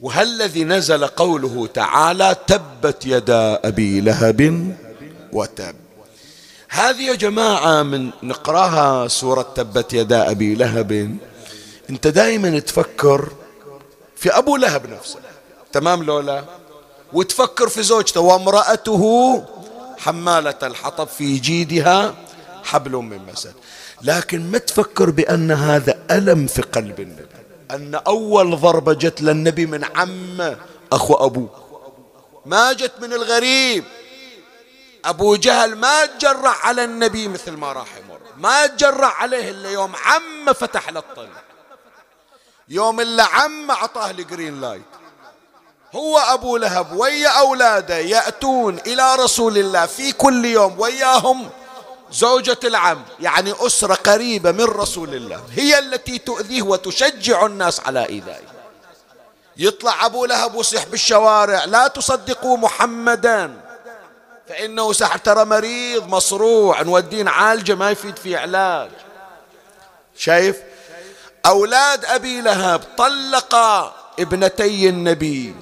[0.00, 4.72] وهل الذي نزل قوله تعالى تبت يدا أبي لهب
[5.32, 5.74] وتب.
[6.74, 11.16] هذه يا جماعة من نقرأها سورة تبت يدا أبي لهب.
[11.90, 13.32] أنت دائما تفكر
[14.16, 15.18] في أبو لهب نفسه.
[15.72, 16.44] تمام لولا؟
[17.12, 18.20] وتفكر في زوجته.
[18.20, 19.44] وامرأته
[19.98, 22.14] حمالة الحطب في جيدها
[22.64, 23.54] حبل من مسد.
[24.02, 27.26] لكن ما تفكر بأن هذا ألم في قلب النبي؟
[27.70, 30.56] أن أول ضربة جت للنبي من عمه
[30.92, 31.48] أخو أبوه.
[32.46, 33.84] ما جت من الغريب.
[35.04, 38.20] أبو جهل ما تجرع على النبي مثل ما راح يمر.
[38.36, 41.42] ما تجرع عليه إلا يوم عمه فتح له الطريق.
[42.68, 44.82] يوم اللي عمه أعطاه ال green light
[45.94, 51.50] هو أبو لهب ويا أولاده يأتون إلى رسول الله في كل يوم وياهم
[52.12, 55.44] زوجة العم يعني أسرة قريبة من رسول الله.
[55.50, 58.52] هي التي تؤذيه وتشجع الناس على إيذائه.
[59.56, 63.61] يطلع أبو لهب ويصيح بالشوارع لا تصدقوا محمدا.
[64.52, 68.90] فإنه سحر ترى مريض مصروع نوديه نعالجه ما يفيد في علاج.
[70.16, 70.56] شايف؟
[71.46, 73.54] أولاد أبي لهب طلق
[74.18, 75.54] ابنتي النبي.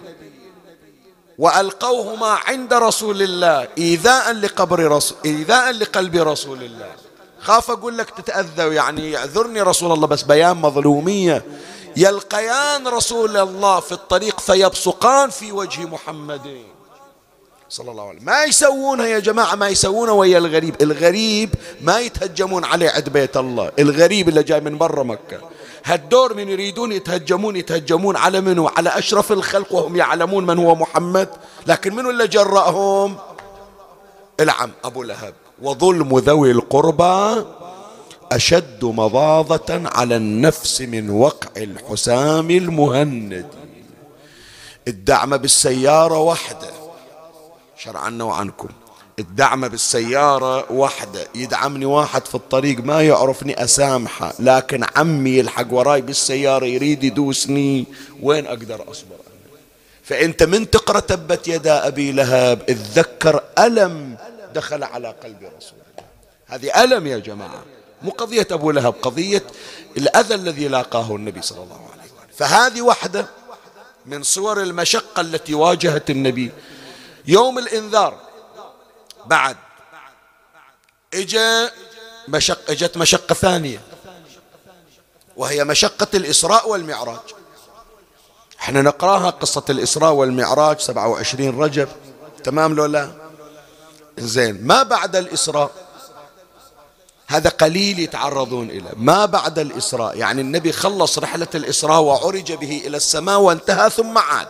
[1.38, 6.92] وألقوهما عند رسول الله إيذاء لقبر رسول إيذاء لقلب رسول الله.
[7.40, 11.44] خاف أقول لك تتأذى يعني يعذرني رسول الله بس بيان مظلومية.
[11.96, 16.64] يلقيان رسول الله في الطريق فيبصقان في وجه محمد.
[17.70, 18.26] صلى الله عليه وسلم.
[18.26, 20.82] ما يسوونها يا جماعة ما يسوونها ويا الغريب.
[20.82, 23.72] الغريب ما يتهجمون عليه عند بيت الله.
[23.78, 25.40] الغريب اللي جاي من برا مكة.
[25.84, 31.28] هالدور من يريدون يتهجمون يتهجمون على منو؟ على أشرف الخلق وهم يعلمون من هو محمد.
[31.66, 33.16] لكن منو اللي جرأهم؟
[34.40, 35.34] العم أبو لهب.
[35.62, 37.44] وظلم ذوي القربى
[38.32, 43.46] أشد مضاضة على النفس من وقع الحسام المهند.
[44.88, 46.79] الدعم بالسيارة وحده
[47.84, 48.68] شرعنا وعنكم.
[49.18, 56.66] الدعم بالسيارة وحدة يدعمني واحد في الطريق ما يعرفني أسامحه لكن عمي يلحق وراي بالسيارة
[56.66, 57.86] يريد يدوسني.
[58.22, 59.16] وين أقدر أصبر
[60.02, 64.16] فأنت من تقرأ تبت يدا أبي لهب اتذكر ألم
[64.54, 66.08] دخل على قلب رسول الله.
[66.46, 67.62] هذه ألم يا جماعة.
[68.02, 69.44] مو قضية أبو لهب قضية
[69.96, 72.36] الأذى الذي لاقاه النبي صلى الله عليه وسلم.
[72.36, 73.26] فهذه واحدة
[74.06, 76.50] من صور المشقة التي واجهت النبي.
[77.26, 78.16] يوم الإنذار.
[79.26, 79.56] بعد.
[81.14, 81.70] إجا
[82.28, 83.80] مشق إجت مشقة ثانية.
[85.36, 87.18] وهي مشقة الإسراء والمعراج.
[88.60, 91.88] إحنا نقرأها قصة الإسراء والمعراج 27 رجب.
[92.44, 93.12] تمام لو لا؟
[94.18, 95.70] زين ما بعد الإسراء؟
[97.26, 98.90] هذا قليل يتعرضون إليه.
[98.96, 104.48] ما بعد الإسراء؟ يعني النبي خلص رحلة الإسراء وعرج به إلى السماء وانتهى ثم عاد.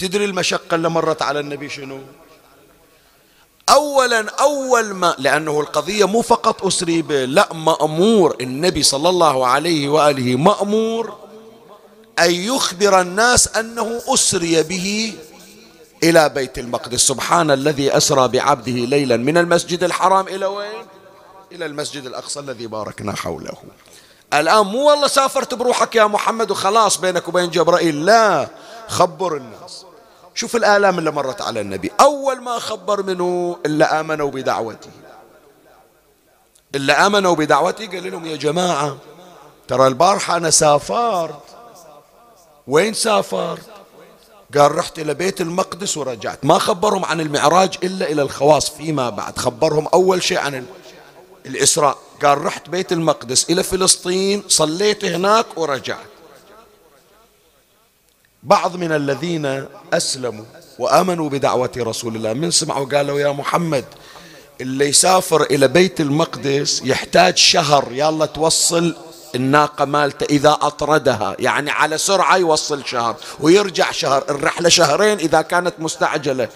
[0.00, 2.00] تدري المشقة اللي مرت على النبي شنو؟
[3.68, 8.36] أولا أول ما لأنه القضية مو فقط أسري به لا مأمور.
[8.40, 11.16] النبي صلى الله عليه وآله مأمور
[12.18, 15.14] أن يخبر الناس أنه أسري به
[16.02, 17.00] إلى بيت المقدس.
[17.00, 20.86] سبحان الذي أسرى بعبده ليلا من المسجد الحرام إلى وين؟
[21.52, 23.54] إلى المسجد الأقصى الذي باركنا حوله.
[24.34, 28.48] الآن مو والله سافرت بروحك يا محمد وخلاص بينك وبين جبرائيل لا
[28.88, 29.84] خبر الناس.
[30.34, 31.90] شوف الآلام اللي مرت على النبي.
[32.00, 34.90] أول ما خبر منه إلا آمنوا بدعوته.
[36.74, 38.96] إلا آمنوا بدعوته قال لهم يا جماعة
[39.68, 41.42] ترى البارحة أنا سافرت.
[42.66, 43.62] وين سافرت؟
[44.58, 46.44] قال رحت إلى بيت المقدس ورجعت.
[46.44, 49.38] ما خبرهم عن المعراج إلا إلى الخواص فيما بعد.
[49.38, 50.66] خبرهم أول شيء عن
[51.46, 51.98] الإسراء.
[52.22, 56.06] قال رحت بيت المقدس إلى فلسطين صليت هناك ورجعت.
[58.42, 60.44] بعض من الذين أسلموا
[60.78, 62.32] وآمنوا بدعوة رسول الله.
[62.32, 63.84] من سمعوا قالوا يا محمد
[64.60, 68.96] اللي يسافر إلى بيت المقدس يحتاج شهر يلا توصل
[69.34, 71.36] الناقة مالته إذا أطردها.
[71.38, 74.24] يعني على سرعة يوصل شهر ويرجع شهر.
[74.30, 76.48] الرحلة شهرين إذا كانت مستعجلة.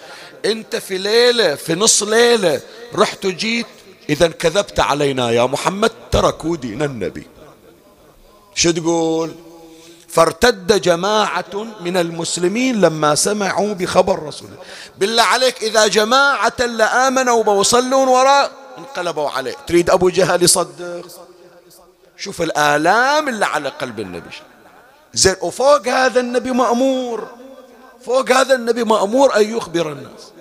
[0.45, 2.61] أنت في ليلة في نص ليلة
[2.95, 3.65] رحت وجيت
[4.09, 7.27] إذا كذبت علينا يا محمد تركوا دين النبي.
[8.55, 9.35] شو تقول؟
[10.15, 14.63] فارتد جماعة من المسلمين لما سمعوا بخبر رسول الله.
[14.97, 19.55] بالله عليك إذا جماعة لآمنوا بوصلون وراء انقلبوا عليه.
[19.67, 21.05] تريد أبو جهل يصدق؟
[22.17, 24.35] شوف الآلام اللي على قلب النبي.
[25.13, 27.27] زين وفوق هذا النبي مأمور.
[28.05, 30.31] فوق هذا النبي مأمور أن يخبر الناس.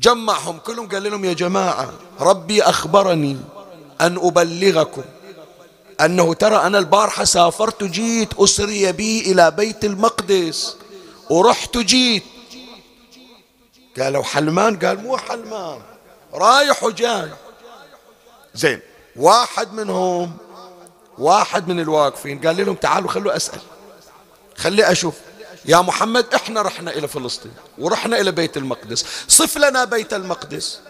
[0.00, 3.36] جمعهم كلهم قال لهم يا جماعة ربي أخبرني
[4.00, 5.02] أن أبلغكم
[6.00, 10.76] أنه ترى أنا البارحة سافرت جيت أسري بي إلى بيت المقدس.
[11.30, 12.22] ورحت جيت.
[14.00, 15.82] قالوا حلمان؟ قال مو حلمان.
[16.34, 17.30] رايح وجاي.
[18.54, 18.80] زين
[19.16, 20.36] واحد منهم
[21.18, 23.60] واحد من الواقفين قال لهم تعالوا خلوا أسأل.
[24.56, 25.14] خلي أشوف.
[25.64, 29.04] يا محمد إحنا رحنا إلى فلسطين ورحنا إلى بيت المقدس.
[29.28, 30.80] صف لنا بيت المقدس.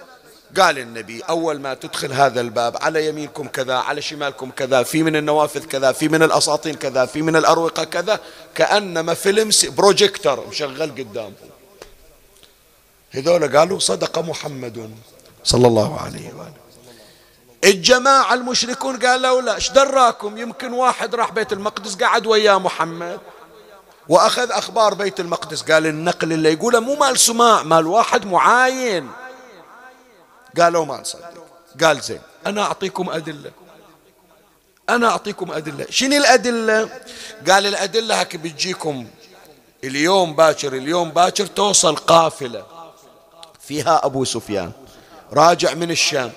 [0.56, 5.16] قال النبي أول ما تدخل هذا الباب على يمينكم كذا على شمالكم كذا في من
[5.16, 8.20] النوافذ كذا في من الأساطين كذا في من الأروقة كذا
[8.54, 11.34] كأنما فيلم بروجيكتر مشغل قدامهم
[13.10, 14.90] هذول قالوا صدق محمد
[15.44, 16.66] صلى الله عليه وآله.
[17.64, 23.20] الجماعة المشركون قالوا لا إيش دراكم؟ يمكن واحد راح بيت المقدس قعد وياه محمد.
[24.08, 29.08] وأخذ أخبار بيت المقدس قال النقل اللي يقوله مو مال سماع مال واحد معاين.
[30.58, 31.46] قالوا ما نصدق.
[31.84, 32.20] قال زين.
[32.46, 33.50] أنا أعطيكم أدلة.
[34.88, 35.86] أنا أعطيكم أدلة.
[35.90, 36.90] شنو الأدلة؟
[37.48, 39.06] قال الأدلة هك بتجيكم.
[39.84, 42.66] اليوم باكر اليوم باكر توصل قافلة.
[43.60, 44.72] فيها أبو سفيان.
[45.32, 46.32] راجع من الشام.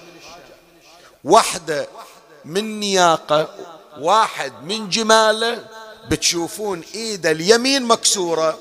[1.23, 1.87] وحدة
[2.45, 3.47] من نياقة
[3.99, 5.65] واحد من جمالة
[6.09, 8.57] بتشوفون ايده اليمين مكسورة.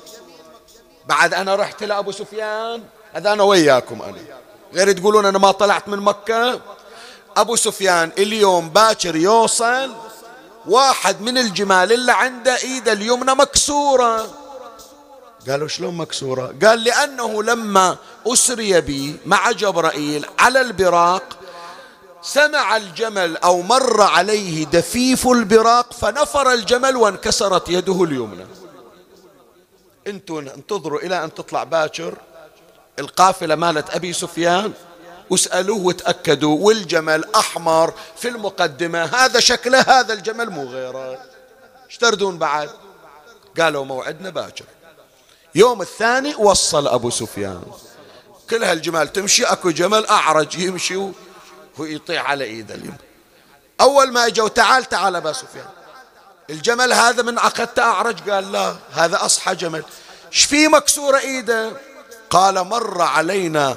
[1.05, 2.83] بعد أنا رحت لأبو سفيان
[3.13, 4.17] هذا أنا وياكم أنا.
[4.73, 6.61] غير تقولون أنا ما طلعت من مكة؟
[7.37, 9.95] أبو سفيان اليوم باكر يوصل
[10.65, 14.27] واحد من الجمال اللي عنده إيده اليمنى مكسورة.
[15.49, 17.97] قالوا شلون مكسورة؟ قال لأنه لما
[18.27, 21.23] أسري بي مع جبرائيل على البراق
[22.21, 28.45] سمع الجمل أو مر عليه دفيف البراق فنفر الجمل وانكسرت يده اليمنى.
[30.07, 32.17] أنتوا انتظروا إلى أن تطلع باكر
[32.99, 34.73] القافلة مالت أبي سفيان
[35.29, 41.17] واسألوه وتأكدوا والجمل أحمر في المقدمة هذا شكله هذا الجمل مو غيره.
[41.89, 42.69] اشتردون بعد؟
[43.59, 44.65] قالوا موعدنا باكر.
[45.55, 47.63] يوم الثاني وصل أبو سفيان.
[48.49, 51.11] كل هالجمال تمشي أكو جمل أعرج يمشي
[51.77, 52.97] ويطيح على إيده اليوم
[53.81, 55.67] أول ما إجوا تعال تعال أبا سفيان.
[56.49, 59.83] الجمل هذا من عقدته أعرج قال لا هذا أصحى جمل.
[60.31, 61.71] شفي مكسورة إيده؟
[62.29, 63.75] قال مر علينا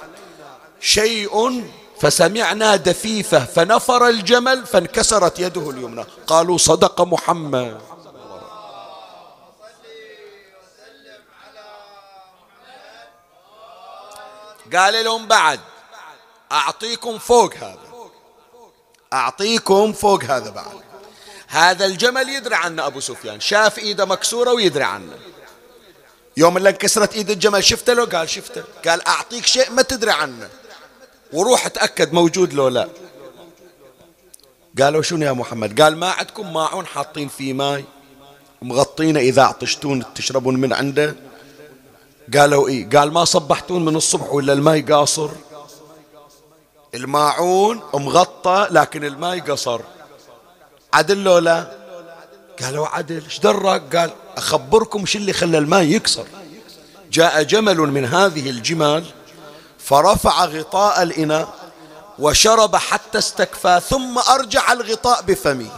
[0.80, 1.64] شيء
[2.00, 6.04] فسمعنا دفيفة فنفر الجمل فانكسرت يده اليمنى.
[6.26, 7.80] قالوا صدق محمد.
[14.74, 15.60] قال لهم بعد
[16.52, 17.78] أعطيكم فوق هذا.
[19.12, 20.82] أعطيكم فوق هذا بعد.
[21.48, 23.40] هذا الجمل يدري عنه أبو سفيان.
[23.40, 25.31] شاف إيده مكسورة ويدري عنه.
[26.36, 28.62] يوم اللي انكسرت إيد الجمل شفته له قال شفته.
[28.88, 30.48] قال أعطيك شيء ما تدري عنه.
[31.32, 32.88] وروح اتأكد موجود لو لا.
[34.80, 37.84] قالوا شنو يا محمد؟ قال ما عندكم ماعون حاطين فيه ماي؟
[38.62, 41.16] مغطينه إذا عطشتون تشربون من عنده؟
[42.36, 45.30] قالوا إيه؟ قال ما صبحتون من الصبح ولا الماي قاصر؟
[46.94, 49.80] الماعون مغطى لكن الماي قصر.
[50.94, 51.81] عدل لو لا؟
[52.62, 53.22] قالوا عدل.
[53.24, 56.26] إيش درك؟ قال أخبركم شو اللي خلى الماء يكسر.
[57.10, 59.04] جاء جمل من هذه الجمال
[59.78, 61.54] فرفع غطاء الإناء
[62.18, 65.70] وشرب حتى استكفى ثم أرجع الغطاء بفمه.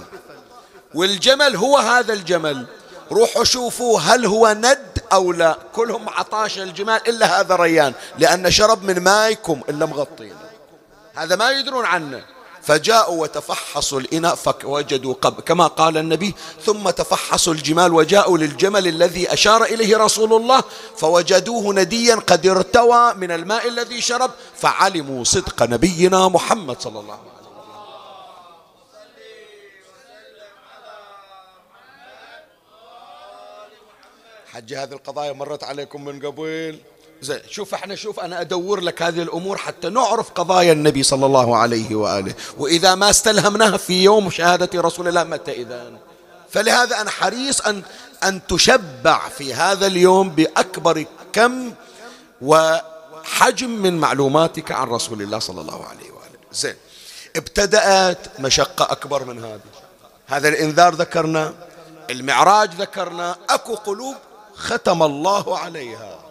[0.95, 2.67] والجمل هو هذا الجمل.
[3.13, 5.59] روحوا شوفوا هل هو ند أو لا.
[5.73, 10.35] كلهم عطاش الجمال إلا هذا ريان لأن شرب من مايكم إلا مغطين
[11.15, 12.34] هذا ما يدرون عنه.
[12.67, 16.35] فجاءوا وتفحصوا الإناء فوجدوا قبل كما قال النبي
[16.65, 20.63] ثم تفحصوا الجمال وجاءوا للجمل الذي أشار إليه رسول الله
[20.97, 27.23] فوجدوه نديا قد ارتوى من الماء الذي شرب فعلموا صدق نبينا محمد صلى الله عليه
[27.23, 27.35] وسلم.
[34.53, 39.23] حج هذه القضايا مرت عليكم من قبل؟ زين شوف إحنا شوف أنا ادور لك هذه
[39.23, 42.35] الأمور حتى نعرف قضايا النبي صلى الله عليه وآله.
[42.59, 45.93] وإذا ما استلهمناها في يوم شهادة رسول الله متى إذا؟
[46.51, 47.83] فلهذا أنا حريص أن
[48.25, 51.73] أن تشبع في هذا اليوم بأكبر كم
[52.43, 56.39] وحجم من معلوماتك عن رسول الله صلى الله عليه وآله.
[56.53, 56.75] زين
[57.37, 59.61] ابتدأت مشقة أكبر من هذه.
[60.27, 61.55] هذا الإنذار ذكرنا
[62.11, 64.15] المعراج ذكرنا أكو قلوب
[64.55, 66.24] ختم الله عليها.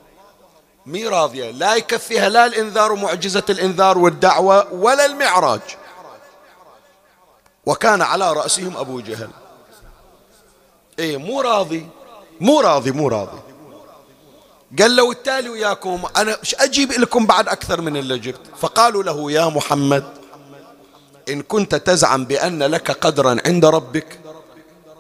[0.86, 1.52] مي راضية.
[1.52, 5.62] لا يكفيها لا الإنذار ومعجزة الإنذار والدعوة ولا المعراج.
[7.66, 9.30] وكان على رأسهم أبو جهل.
[11.00, 11.88] إيه مو راضي.
[12.42, 13.40] مو راضي مو راضي.
[14.80, 19.32] قال له التالي وياكم أنا مش أجيب لكم بعد أكثر من اللي جبت؟ فقالوا له
[19.32, 20.04] يا محمد
[21.30, 24.20] إن كنت تزعم بأن لك قدرا عند ربك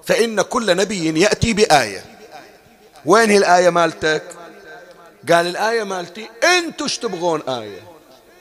[0.03, 2.05] فإن كل نبي يأتي بآية.
[3.05, 4.23] وين هي الآية مالتك؟
[5.31, 7.79] قال الآية مالتي أنتوا إيش تبغون آية؟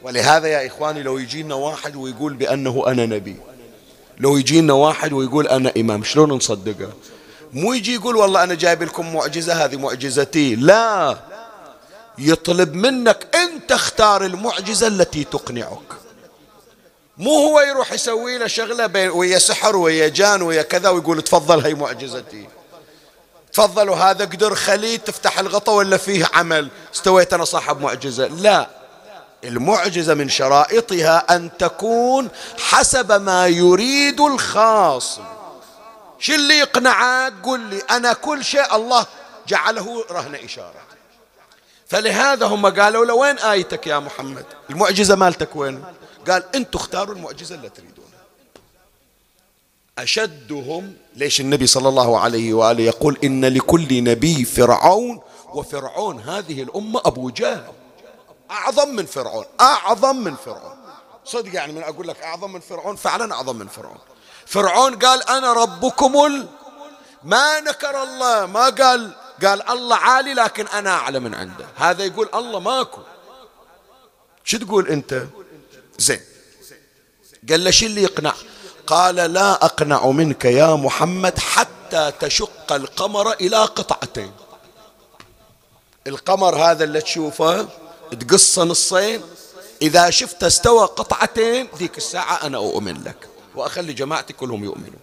[0.02, 3.36] ولهذا يا إخواني لو يجينا واحد ويقول بأنه أنا نبي
[4.18, 6.92] لو يجينا واحد ويقول أنا إمام شلون نصدقه؟
[7.52, 11.18] مو يجي يقول والله أنا جايب لكم معجزة هذه معجزتي لا.
[12.18, 15.92] يطلب منك أنت اختار المعجزة التي تقنعك.
[17.18, 21.74] مو هو يروح يسوي له شغلة ويا سحر ويا جان ويا كذا ويقول تفضل هي
[21.74, 22.46] معجزتي.
[23.52, 28.26] تفضلوا هذا قدر خليه تفتح الغطاء ولا فيه عمل؟ استويت أنا صاحب معجزة.
[28.26, 28.68] لا.
[29.44, 32.28] المعجزة من شرائطها أن تكون
[32.58, 35.20] حسب ما يريد الخاص
[36.18, 37.82] شو اللي يقنعك؟ قل لي.
[37.90, 39.06] أنا كل شيء الله
[39.48, 40.82] جعله رهن إشارة.
[41.88, 45.84] فلهذا هم قالوا له وين آيتك يا محمد؟ المعجزة مالتك وين؟
[46.28, 48.01] قال أنتوا اختاروا المعجزة اللي تريدون.
[50.02, 55.20] أشدهم ليش النبي صلى الله عليه وآله يقول إن لكل نبي فرعون
[55.54, 57.72] وفرعون هذه الأمة أبو جهل.
[58.50, 60.76] أعظم من فرعون أعظم من فرعون.
[61.24, 63.98] صدق يعني من أقول لك أعظم من فرعون فعلا أعظم من فرعون.
[64.46, 66.48] فرعون قال أنا ربكم ال...
[67.24, 69.12] ما نكر الله ما قال
[69.44, 71.66] قال الله عالي لكن أنا أعلى من عنده.
[71.76, 73.00] هذا يقول الله ماكو.
[74.44, 75.26] شو تقول أنت؟
[75.98, 76.20] زين.
[77.48, 78.34] قال له شو اللي يقنع؟
[78.86, 84.32] قال لا أقنع منك يا محمد حتى تشق القمر إلى قطعتين.
[86.06, 87.68] القمر هذا اللي تشوفه
[88.20, 89.20] تقصه نصين.
[89.82, 95.02] إذا شفت استوى قطعتين ذيك الساعة أنا أؤمن لك وأخلي جماعتي كلهم يؤمنوا.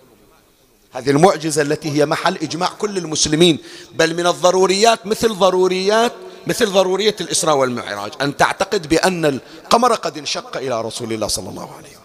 [0.94, 3.58] هذه المعجزة التي هي محل إجماع كل المسلمين
[3.92, 6.14] بل من الضروريات مثل ضروريات
[6.48, 8.12] مثل ضرورية الإسراء والمعراج.
[8.22, 12.00] أن تعتقد بأن القمر قد انشق إلى رسول الله صلى الله عليه وسلم.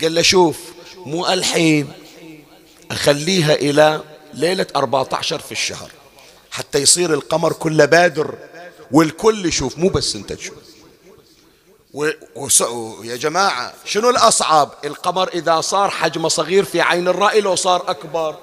[0.00, 0.56] قال له شوف
[1.06, 1.92] مو ألحين.
[2.90, 4.00] أخليها إلى
[4.34, 5.90] ليلة 14 في الشهر
[6.50, 8.34] حتى يصير القمر كله بادر
[8.92, 10.56] والكل يشوف مو بس أنت تشوف.
[11.92, 18.36] ويا جماعة شنو الأصعب؟ القمر إذا صار حجمه صغير في عين الرائي لو صار أكبر.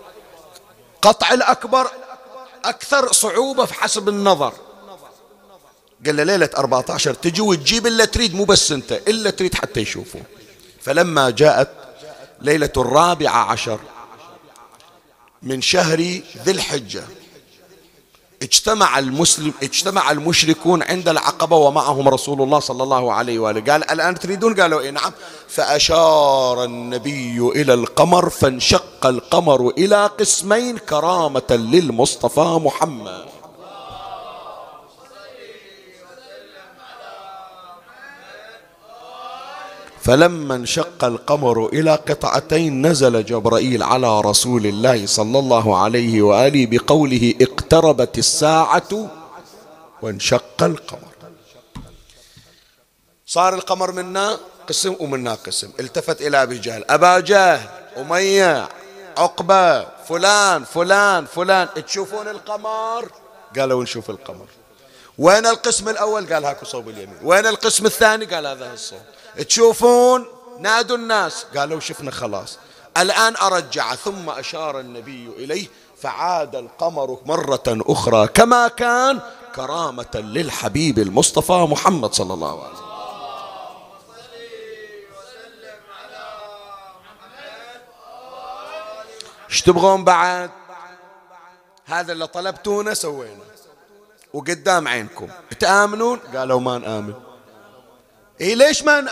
[1.02, 1.88] قطع الأكبر
[2.66, 4.54] أكثر صعوبة في حسب النظر.
[6.06, 10.22] قال له ليلة 14 تجي وتجيب اللي تريد مو بس أنت الا تريد حتى يشوفوا
[10.82, 11.70] فلما جاءت
[12.42, 13.80] ليلة الرابعة عشر
[15.44, 16.00] من شهر
[16.44, 17.04] ذي الحجة.
[18.42, 23.72] اجتمع المسلم اجتمع المشركون عند العقبة ومعهم رسول الله صلى الله عليه وآله.
[23.72, 25.12] قال الآن تريدون؟ قالوا إيه نعم.
[25.48, 33.37] فأشار النبي إلى القمر فانشق القمر إلى قسمين كرامة للمصطفى محمد.
[40.08, 47.34] فلما انشق القمر إلى قطعتين نزل جبرائيل على رسول الله صلى الله عليه وآله بقوله
[47.42, 49.10] اقتربت الساعة
[50.02, 51.14] وانشق القمر.
[53.26, 54.38] صار القمر منا
[54.70, 55.72] قسم ومنا قسم.
[55.80, 56.84] التفت إلى أبي جهل.
[56.90, 58.70] أبا جهل أمية
[59.18, 61.68] عقبة فلان فلان فلان.
[61.88, 63.12] تشوفون القمر؟
[63.60, 64.48] قالوا نشوف القمر.
[65.18, 67.18] وين القسم الأول؟ قال هاكو صوب اليمين.
[67.24, 69.00] وين القسم الثاني؟ قال هذا الصوب.
[69.48, 70.26] تشوفون؟
[70.60, 71.46] نادوا الناس.
[71.56, 72.58] قالوا شفنا خلاص.
[72.98, 75.68] الآن أرجع ثم أشار النبي إليه
[76.02, 79.20] فعاد القمر مرة أخرى كما كان
[79.56, 82.88] كرامة للحبيب المصطفى محمد صلى الله عليه وسلم.
[89.50, 90.52] إيش تبغون بعد؟
[91.86, 93.47] هذا اللي طلبتونه سوينا
[94.34, 95.28] وقدام عينكم.
[95.60, 97.14] تآمنون قالوا ما نآمن.
[98.42, 99.10] إيه ليش ما ن...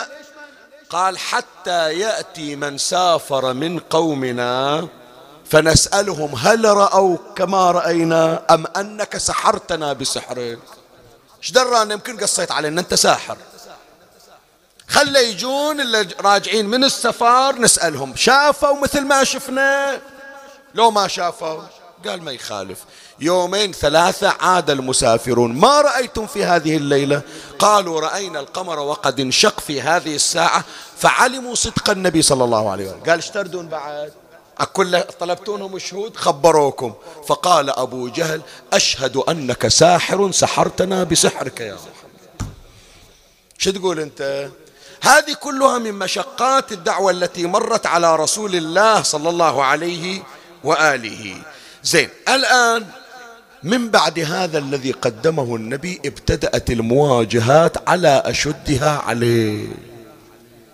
[0.90, 4.88] قال حتى يأتي من سافر من قومنا
[5.46, 10.60] فنسألهم هل رأوا كما رأينا أم أنك سحرتنا بسحرك
[11.40, 13.38] إيش درانا يمكن قصيت علينا؟ أنت ساحر.
[14.88, 18.16] خلى يجون اللي راجعين من السفر نسألهم.
[18.16, 20.02] شافوا مثل ما شفنا؟
[20.74, 21.62] لو ما شافوا
[22.08, 22.80] قال ما يخالف.
[23.20, 25.54] يومين ثلاثة عاد المسافرون.
[25.54, 27.22] ما رأيتم في هذه الليلة؟
[27.60, 30.64] قالوا رأينا القمر وقد انشق في هذه الساعة
[30.98, 33.04] فعلموا صدق النبي صلى الله عليه وسلم.
[33.10, 34.14] قال اشتردون بعد.
[34.60, 36.94] أكل طلبتونهم الشهود خبروكم.
[37.28, 38.42] فقال أبو جهل
[38.74, 42.50] أشهد أنك ساحر سحرتنا بسحرك يا محمد.
[43.58, 44.50] شو تقول أنت؟
[45.02, 50.24] هذه كلها من مشقات الدعوة التي مرت على رسول الله صلى الله عليه
[50.64, 51.42] وآله.
[51.84, 52.86] زين الآن
[53.66, 59.68] من بعد هذا الذي قدمه النبي ابتدأت المواجهات على أشدها عليه.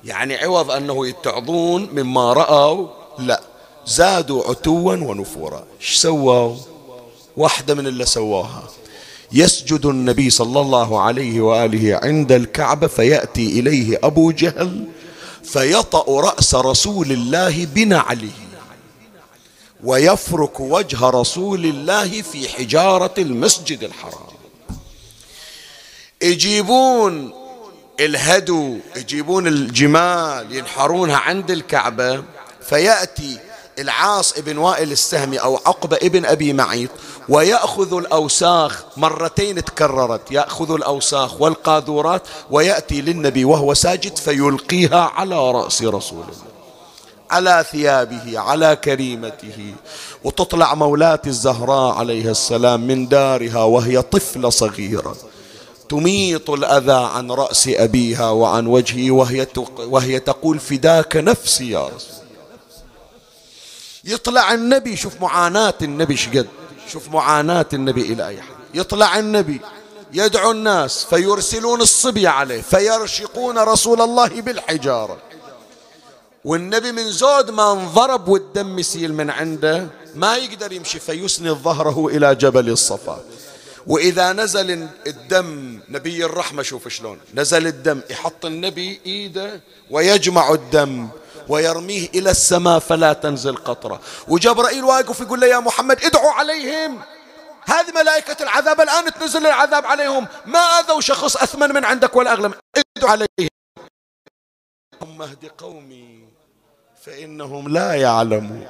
[0.03, 2.87] يعني عوض أنه يتعظون مما رأوا؟
[3.19, 3.41] لا.
[3.85, 5.63] زادوا عتوا ونفورا.
[5.81, 6.55] إيش سووا؟
[7.37, 8.63] واحدة من اللي سواها.
[9.33, 14.85] يسجد النبي صلى الله عليه وآله عند الكعبة فيأتي إليه أبو جهل
[15.43, 18.40] فيطأ رأس رسول الله بنعله.
[19.84, 24.32] ويفرك وجه رسول الله في حجارة المسجد الحرام.
[26.21, 27.34] يجيبون
[27.99, 32.23] الهدو يجيبون الجمال ينحرونها عند الكعبة
[32.61, 33.39] فيأتي
[33.79, 36.89] العاص ابن وائل السهمي أو عقبة ابن أبي معيط
[37.29, 42.21] ويأخذ الأوساخ مرتين تكررت يأخذ الأوساخ والقاذورات
[42.51, 46.50] ويأتي للنبي وهو ساجد فيلقيها على رأس رسول الله.
[47.32, 49.73] على ثيابه على كريمته.
[50.23, 55.15] وتطلع مولاة الزهراء عليها السلام من دارها وهي طفلة صغيرة.
[55.89, 59.47] تميط الأذى عن رأس أبيها وعن وجهه وهي,
[59.79, 62.21] وهي تقول فداك نفسي يا رسول
[64.03, 66.47] يطلع النبي شوف معاناة النبي شقد
[66.91, 68.55] شوف معاناة النبي إلى أي حد.
[68.73, 69.61] يطلع النبي
[70.13, 75.17] يدعو الناس فيرسلون الصبي عليه فيرشقون رسول الله بالحجارة.
[76.45, 82.35] والنبي من زود ما انضرب والدم يسيل من عنده ما يقدر يمشي فيسند ظهره إلى
[82.35, 83.23] جبل الصفا.
[83.87, 91.09] وإذا نزل الدم نبي الرحمة شوف شلون نزل الدم يحط النبي إيده ويجمع الدم
[91.47, 94.01] ويرميه إلى السماء فلا تنزل قطرة.
[94.27, 97.01] وجبرائيل واقف يقول له يا محمد ادعوا عليهم.
[97.65, 100.27] هذه ملائكة العذاب الآن تنزل العذاب عليهم.
[100.45, 102.51] ما أذوا شخص أثمن من عندك ولا أغلى
[102.97, 103.51] ادعوا عليهم.
[105.21, 106.30] اهد قومي
[107.05, 108.65] فإنهم لا يعلمون.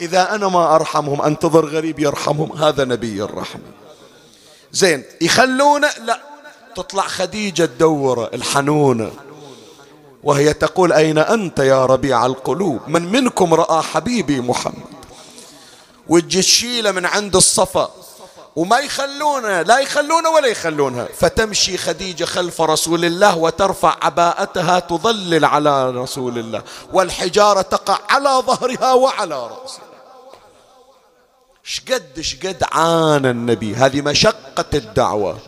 [0.00, 2.52] إذا أنا ما أرحمهم أنتظر غريب يرحمهم.
[2.52, 3.62] هذا نبي الرحمة.
[4.72, 6.20] زين يخلونه لا
[6.76, 9.10] تطلع خديجة تدور الحنونة.
[10.22, 14.96] وهي تقول أين أنت يا ربيع القلوب؟ من منكم رأى حبيبي محمد؟
[16.08, 17.90] وتجي تشيله من عند الصفا.
[18.56, 25.90] وما يخلونه لا يخلونه ولا يخلونها فتمشي خديجة خلف رسول الله وترفع عباءتها تظلل على
[25.90, 29.84] رسول الله والحجارة تقع على ظهرها وعلى رأسها.
[31.64, 35.38] شقد شقد عانى النبي هذه مشقة الدعوة.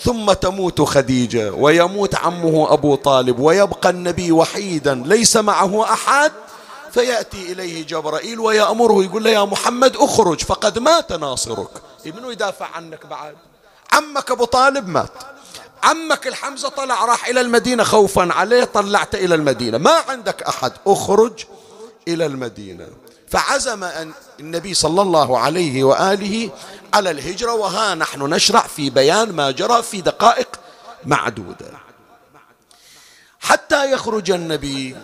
[0.00, 6.32] ثم تموت خديجة ويموت عمه أبو طالب ويبقى النبي وحيدا ليس معه أحد.
[6.92, 11.68] فيأتي إليه جبرائيل ويأمره يقول له يا محمد أخرج فقد مات ناصرك.
[12.12, 13.36] منو يدافع عنك بعد؟
[13.92, 15.12] عمك أبو طالب مات.
[15.82, 19.78] عمك الحمزة طلع راح إلى المدينة خوفا عليه طلعت إلى المدينة.
[19.78, 21.44] ما عندك أحد أخرج
[22.08, 22.88] إلى المدينة.
[23.28, 26.50] فعزم أن النبي صلى الله عليه وآله
[26.94, 30.48] على الهجرة وها نحن نشرع في بيان ما جرى في دقائق
[31.04, 31.70] معدودة.
[33.40, 34.96] حتى يخرج النبي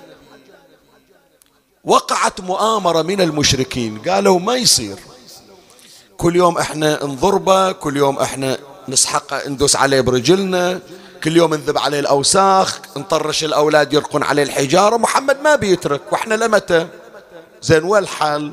[1.85, 4.03] وقعت مؤامرة من المشركين.
[4.09, 4.99] قالوا ما يصير؟
[6.17, 8.59] كل يوم إحنا نضربه كل يوم إحنا
[8.89, 10.81] نسحق ندوس عليه برجلنا
[11.25, 14.97] كل يوم نذب عليه الأوساخ نطرش الأولاد يرقون عليه الحجارة.
[14.97, 16.87] محمد ما بيترك وإحنا لمتى؟
[17.63, 18.53] زين والحل؟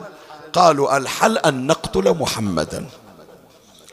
[0.53, 2.85] قالوا الحل أن نقتل محمدا.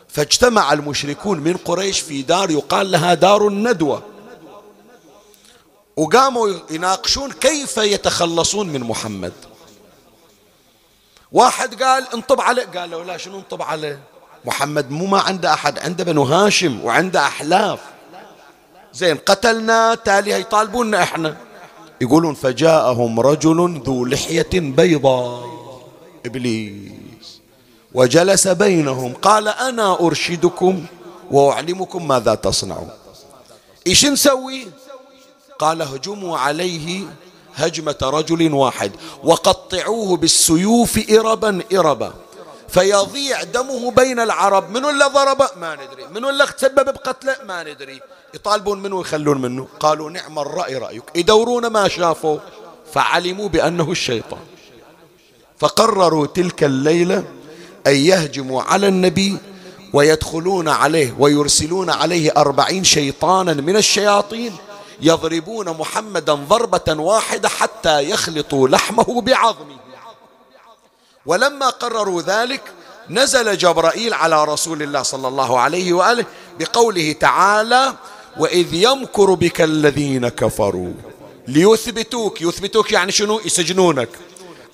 [0.09, 4.03] فاجتمع المشركون من قريش في دار يقال لها دار الندوة.
[5.97, 9.33] وقاموا يناقشون كيف يتخلصون من محمد.
[11.33, 14.01] واحد قال انطب عليه قال له لا شنو انطب عليه؟
[14.45, 17.81] محمد مو ما عنده أحد عنده بنو هاشم وعنده أحلاف.
[18.93, 21.37] زين قتلنا تالي يطالبوننا إحنا.
[22.01, 25.47] يقولون فجاءهم رجل ذو لحية بيضاء
[26.27, 27.41] إبليس.
[27.95, 30.87] وجلس بينهم قال أنا أرشدكم
[31.31, 32.91] وأعلمكم ماذا تصنعون.
[33.87, 34.67] إيش نسوي؟
[35.59, 37.05] قال هجموا عليه
[37.57, 38.93] هجمة رجل واحد.
[39.25, 42.15] وقطعوه بالسيوف إربا إربا.
[42.69, 44.71] فيضيع دمه بين العرب.
[44.71, 46.07] منو اللي ضربه ما ندري.
[46.15, 48.01] منو اللي تسبب بقتله؟ ما ندري.
[48.35, 49.69] يطالبون منه ويخلون منه.
[49.81, 51.05] قالوا نعم الرأي رأيك.
[51.15, 52.39] يدورون ما شافوا.
[52.93, 54.41] فعلموا بأنه الشيطان.
[55.59, 57.25] فقرروا تلك الليلة
[57.87, 59.37] أن يهجموا على النبي
[59.93, 64.53] ويدخلون عليه ويرسلون عليه أربعين شيطانا من الشياطين.
[65.01, 69.77] يضربون محمدا ضربة واحدة حتى يخلطوا لحمه بعظمه.
[71.27, 72.63] ولما قرروا ذلك
[73.11, 76.25] نزل جبرائيل على رسول الله صلى الله عليه وآله
[76.59, 77.95] بقوله تعالى
[78.39, 80.93] وإذ يمكر بك الذين كفروا.
[81.49, 84.09] ليثبتوك يثبتوك يعني شنو؟ يسجنونك.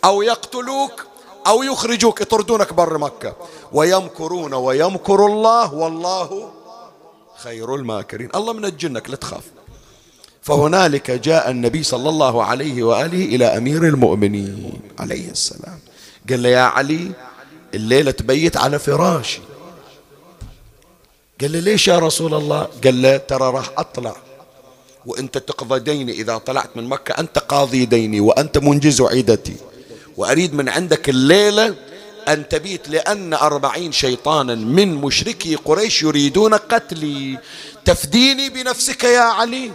[0.04, 1.06] أو يقتلوك
[1.46, 3.36] أو يخرجوك يطردونك بر مكة.
[3.72, 6.52] ويمكرون ويمكر الله والله
[7.36, 8.28] خير الماكرين.
[8.34, 9.44] الله منجنك لا تخاف.
[10.42, 15.78] فهنالك جاء النبي صلى الله عليه وآله إلى أمير المؤمنين عليه السلام.
[16.30, 17.10] قال له يا علي
[17.74, 19.40] الليلة تبيت على فراشي.
[21.40, 24.16] قال له ليش يا رسول الله؟ قال له ترى راح أطلع.
[25.06, 29.56] وأنت تقضى ديني إذا طلعت من مكة أنت قاضي ديني وأنت منجز عيدتي.
[30.16, 31.74] وأريد من عندك الليلة
[32.28, 37.38] أن تبيت لأن أربعين شيطانا من مشركي قريش يريدون قتلي.
[37.84, 39.70] تفديني بنفسك يا علي؟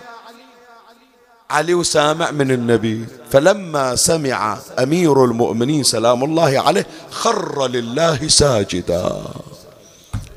[1.50, 9.24] علي وسامع من النبي فلما سمع أمير المؤمنين سلام الله عليه خر لله ساجدا.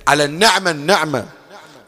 [0.09, 1.27] على النعمة النعمة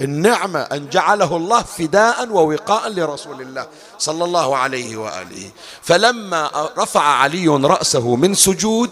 [0.01, 3.67] النعمة أن جعله الله فداء ووقاء لرسول الله
[3.99, 5.51] صلى الله عليه وآله.
[5.83, 8.91] فلما رفع علي رأسه من سجود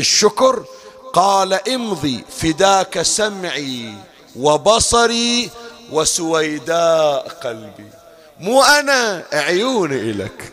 [0.00, 0.64] الشكر
[1.12, 3.94] قال امضي فداك سمعي
[4.36, 5.50] وبصري
[5.92, 8.03] وسويداء قلبي.
[8.40, 10.52] مو أنا عيوني إلك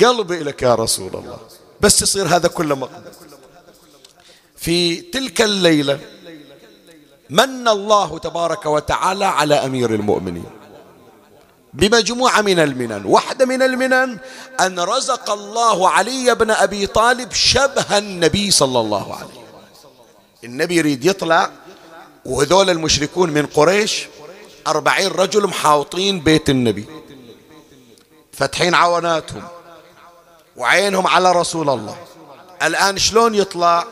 [0.00, 1.38] قلبي إلك يا رسول الله.
[1.80, 3.12] بس يصير هذا كله مقبول
[4.56, 6.00] في تلك الليلة
[7.30, 10.50] من الله تبارك وتعالى على أمير المؤمنين.
[11.72, 13.02] بمجموعة من المنن.
[13.06, 14.18] واحدة من المنن
[14.60, 19.42] أن رزق الله علي بن أبي طالب شبه النبي صلى الله عليه
[20.44, 21.50] النبي يريد يطلع
[22.24, 24.06] وهذول المشركون من قريش
[24.66, 26.86] أربعين رجل محاوطين بيت النبي
[28.32, 29.42] فتحين عوناتهم
[30.56, 31.96] وعينهم على رسول الله.
[32.62, 33.84] الآن شلون يطلع؟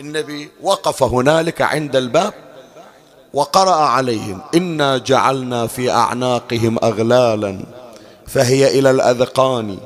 [0.00, 2.34] النبي وقف هنالك عند الباب
[3.34, 7.60] وقرأ عليهم إنا جعلنا في أعناقهم أغلالا
[8.26, 9.78] فهي إلى الأذقان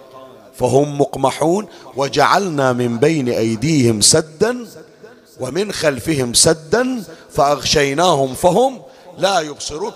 [0.54, 4.66] فهم مقمحون وجعلنا من بين أيديهم سدا
[5.40, 8.82] ومن خلفهم سدا فأغشيناهم فهم
[9.18, 9.92] لا يبصرون.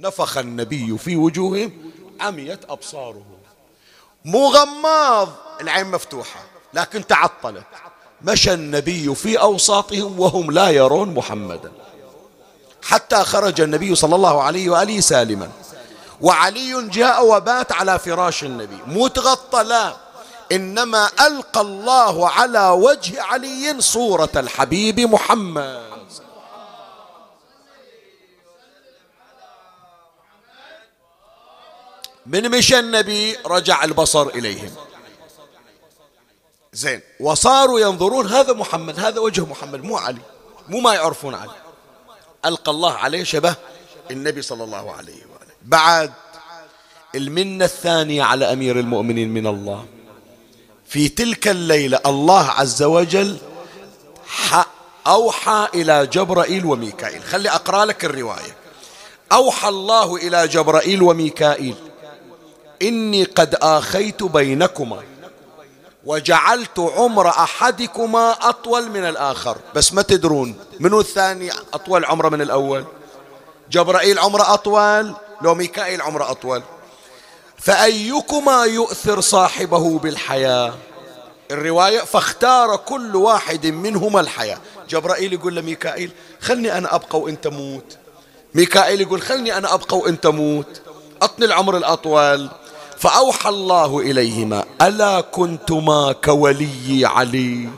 [0.00, 3.24] نفخ النبي في وجوههم عميت أبصارهم
[4.24, 5.28] مو غماض
[5.60, 6.40] العين مفتوحة
[6.74, 7.64] لكن تعطلت.
[8.22, 11.72] مشى النبي في أوساطهم وهم لا يرون محمدا.
[12.82, 15.50] حتى خرج النبي صلى الله عليه وآله سالما.
[16.20, 18.78] وعلي جاء وبات على فراش النبي.
[18.86, 19.96] متغطى لا
[20.52, 25.91] إنما ألقى الله على وجه علي صورة الحبيب محمد.
[32.26, 34.70] من مشى النبي رجع البصر إليهم.
[36.72, 40.20] زين وصاروا ينظرون هذا محمد هذا وجه محمد مو علي
[40.68, 41.50] مو ما يعرفون علي.
[42.44, 43.54] ألقى الله عليه شبه
[44.10, 45.52] النبي صلى الله عليه وآله.
[45.62, 46.12] بعد
[47.14, 49.86] المنة الثانية على أمير المؤمنين من الله.
[50.86, 53.38] في تلك الليلة الله عز وجل
[55.06, 57.22] أوحى إلى جبرائيل وميكائيل.
[57.22, 58.56] خلي أقرأ لك الرواية.
[59.32, 61.76] أوحى الله إلى جبرائيل وميكائيل.
[62.82, 65.02] إني قد آخيت بينكما
[66.04, 69.56] وجعلت عمر أحدكما أطول من الآخر.
[69.74, 72.84] بس ما تدرون منو الثاني أطول عمره من الأول؟
[73.70, 76.62] جبرائيل عمره أطول لو ميكائيل عمره أطول.
[77.58, 80.74] فأيكما يؤثر صاحبه بالحياة؟
[81.50, 84.58] الرواية فاختار كل واحد منهما الحياة.
[84.88, 87.96] جبرائيل يقول لميكائيل خلني أنا أبقى وإنت موت.
[88.54, 90.82] ميكائيل يقول خلني أنا أبقى وإنت موت.
[91.22, 92.50] أطني العمر الأطول.
[93.02, 97.68] فأوحى الله إليهما ألا كنتما كولي علي؟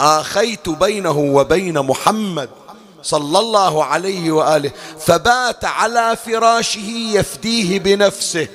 [0.00, 2.50] آخيت بينه وبين محمد
[3.02, 8.48] صلى الله عليه وآله فبات على فراشه يفديه بنفسه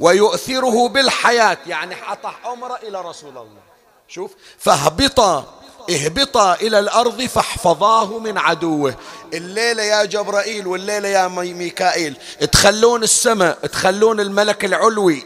[0.00, 1.58] ويؤثره بالحياة.
[1.66, 3.62] يعني حطح عمره إلى رسول الله.
[4.08, 5.44] شوف فاهبطا.
[5.90, 8.94] اهبطا إلى الأرض فاحفظاه من عدوه.
[9.34, 12.16] الليلة يا جبرائيل والليلة يا ميكائيل.
[12.52, 15.22] تخلون السماء تخلون الملك العلوي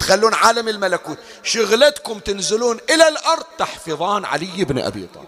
[0.00, 1.18] تخلون عالم الملكوت.
[1.42, 5.26] شغلتكم تنزلون إلى الأرض تحفظان علي بن أبي طالب.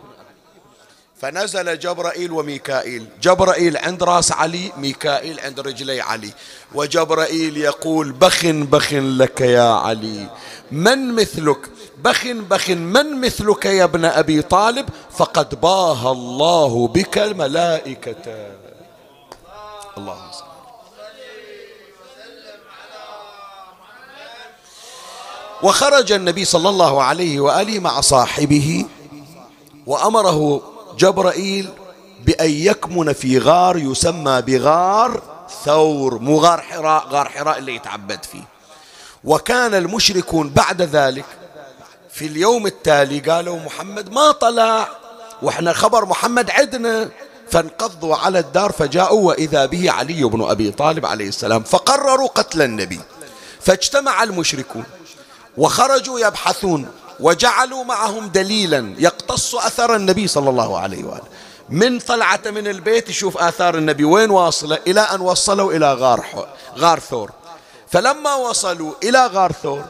[1.21, 3.07] فنزل جبرائيل وميكائيل.
[3.23, 6.31] جبرائيل عند راس علي ميكائيل عند رجلي علي.
[6.75, 10.29] وجبرائيل يقول بخ بخ لك يا علي.
[10.73, 11.71] من مثلك؟
[12.05, 18.53] بخ بخ من مثلك يا ابن أبي طالب؟ فقد باه الله بك الملائكة.
[19.99, 20.45] اللهم صل
[25.63, 28.85] وخرج النبي صلى الله عليه وآله مع صاحبه
[29.87, 30.63] وأمره
[30.99, 31.69] جبرائيل
[32.25, 35.23] بأن يكمن في غار يسمى بغار
[35.65, 38.45] ثور مو غار حراء غار حراء اللي يتعبد فيه.
[39.25, 41.25] وكان المشركون بعد ذلك
[42.15, 44.89] في اليوم التالي قالوا محمد ما طلع
[45.43, 47.11] وإحنا خبر محمد عدنا
[47.51, 53.01] فانقضوا على الدار فجاءوا وإذا به علي بن أبي طالب عليه السلام فقرروا قتل النبي
[53.61, 54.85] فاجتمع المشركون
[55.57, 56.89] وخرجوا يبحثون
[57.21, 61.29] وجعلوا معهم دليلا يقتص أثر النبي صلى الله عليه وآله.
[61.69, 66.47] من طلعته من البيت يشوف آثار النبي وين واصلة؟ إلى أن وصلوا إلى غار
[66.79, 67.31] غار ثور.
[67.89, 69.85] فلما وصلوا إلى غار ثور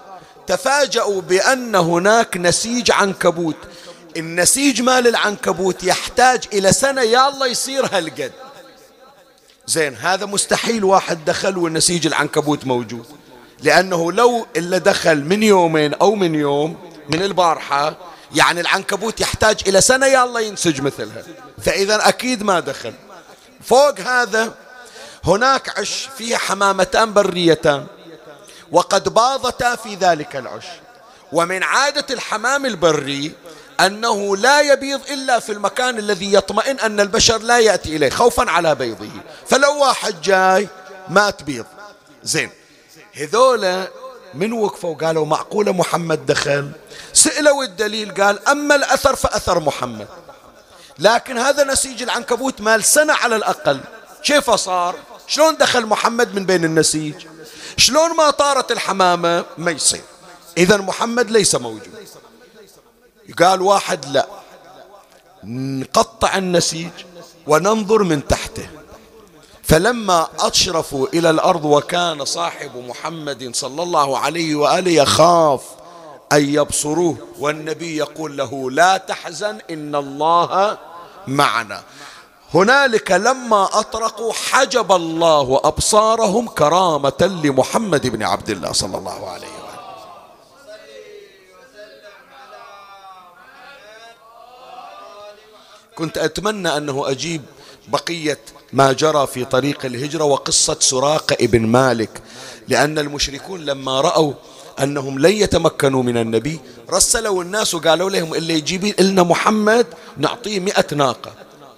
[0.46, 3.56] تفاجأوا بأن هناك نسيج عنكبوت.
[4.16, 8.32] النسيج مال العنكبوت يحتاج إلى سنة يا الله يصير هالقد.
[9.66, 13.06] زين هذا مستحيل واحد دخل والنسيج العنكبوت موجود.
[13.60, 16.76] لأنه لو إلا دخل من يومين أو من يوم
[17.08, 17.96] من البارحة
[18.34, 21.22] يعني العنكبوت يحتاج إلى سنة يا الله ينسج مثلها.
[21.64, 22.92] فإذا أكيد ما دخل.
[23.62, 24.54] فوق هذا
[25.24, 27.86] هناك عش فيه حمامتان بريتان.
[28.72, 30.66] وقد باضتا في ذلك العش.
[31.32, 33.32] ومن عادة الحمام البري
[33.80, 38.74] أنه لا يبيض إلا في المكان الذي يطمئن أن البشر لا يأتي إليه خوفا على
[38.74, 39.10] بيضه.
[39.46, 40.68] فلو واحد جاي
[41.08, 41.66] ما تبيض.
[42.22, 42.50] زين.
[43.14, 43.88] هذولا
[44.34, 46.70] من وقفوا قالوا معقولة محمد دخل؟
[47.12, 50.08] سئلوا الدليل قال أما الأثر فأثر محمد.
[50.98, 53.80] لكن هذا نسيج العنكبوت مال سنة على الأقل.
[54.24, 54.94] كيف صار؟
[55.26, 57.26] شلون دخل محمد من بين النسيج؟
[57.76, 60.04] شلون ما طارت الحمامة ما يصير.
[60.58, 61.94] إذا محمد ليس موجود.
[63.38, 64.26] قال واحد لا.
[65.44, 66.90] نقطع النسيج
[67.46, 68.68] وننظر من تحته.
[69.62, 75.62] فلما أشرفوا إلى الأرض وكان صاحب محمد صلى الله عليه وآله يخاف
[76.32, 80.78] أن يبصروه والنبي يقول له لا تحزن إن الله
[81.26, 81.82] معنا.
[82.54, 89.64] هنالك لما أطرقوا حجب الله أبصارهم كرامة لمحمد بن عبد الله صلى الله عليه وسلم.
[95.94, 97.42] كنت أتمنى أنه أجيب
[97.88, 98.38] بقية
[98.72, 102.22] ما جرى في طريق الهجرة وقصة سراقة ابن مالك
[102.68, 104.32] لأن المشركون لما رأوا
[104.82, 109.86] أنهم لن يتمكنوا من النبي رسلوا الناس وقالوا لهم اللي يجيب لنا محمد
[110.16, 111.32] نعطيه مئة ناقة.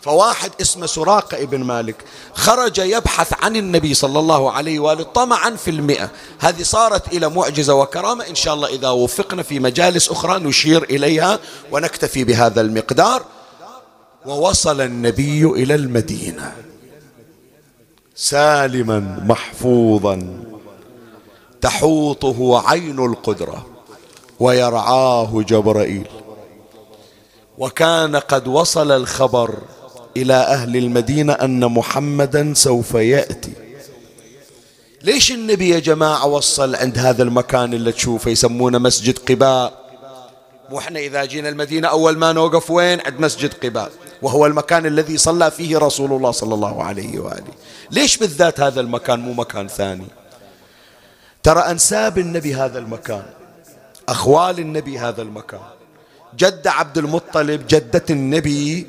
[0.06, 2.04] فواحد اسمه سراقة ابن مالك
[2.34, 6.10] خرج يبحث عن النبي صلى الله عليه وآله طمعا في المئة.
[6.38, 8.28] هذه صارت إلى معجزة وكرامة.
[8.28, 11.38] إن شاء الله إذا وفقنا في مجالس أخرى نشير إليها
[11.72, 13.22] ونكتفي بهذا المقدار.
[14.26, 16.56] ووصل النبي إلى المدينة
[18.14, 20.44] سالما محفوظا.
[21.60, 23.66] تحوطه عين القدرة
[24.40, 26.08] ويرعاه جبرائيل.
[27.58, 29.58] وكان قد وصل الخبر
[30.22, 33.52] إلى أهل المدينة أن محمدا سوف يأتي.
[35.02, 39.86] ليش النبي يا جماعة وصل عند هذا المكان اللي تشوفه؟ يسمونه مسجد قباء.
[40.70, 43.90] وإحنا إذا جينا المدينة أول ما نوقف وين؟ عند مسجد قباء.
[44.22, 47.54] وهو المكان الذي صلى فيه رسول الله صلى الله عليه وآله.
[47.90, 50.06] ليش بالذات هذا المكان مو مكان ثاني؟
[51.42, 53.22] ترى أنساب النبي هذا المكان
[54.08, 55.60] أخوال النبي هذا المكان.
[56.38, 58.86] جد عبد المطلب جدة النبي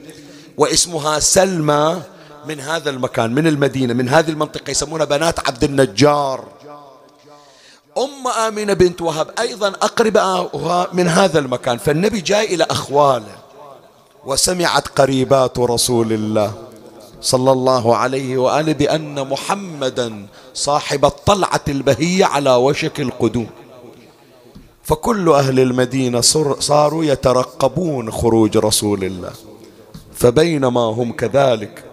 [0.58, 2.02] واسمها سلمى
[2.48, 6.44] من هذا المكان من المدينة من هذه المنطقة يسمونها بنات عبد النجار.
[7.98, 13.36] أم آمنة بنت وهب أيضا أقربها من هذا المكان فالنبي جاء إلى أخواله
[14.26, 16.54] وسمعت قريبات رسول الله
[17.22, 23.50] صلى الله عليه وآله بأن محمدا صاحب الطلعة البهية على وشك القدوم.
[24.84, 26.22] فكل أهل المدينة
[26.60, 29.32] صاروا يترقبون خروج رسول الله.
[30.18, 31.84] فبينما هم كذلك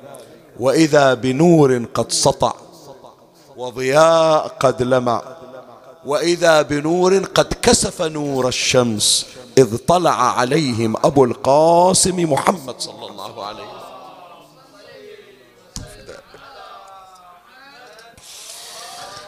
[0.60, 2.52] وإذا بنور قد سطع
[3.56, 5.22] وضياء قد لمع
[6.06, 9.26] وإذا بنور قد كسف نور الشمس
[9.58, 13.74] إذ طلع عليهم أبو القاسم محمد صلى الله عليه وسلم.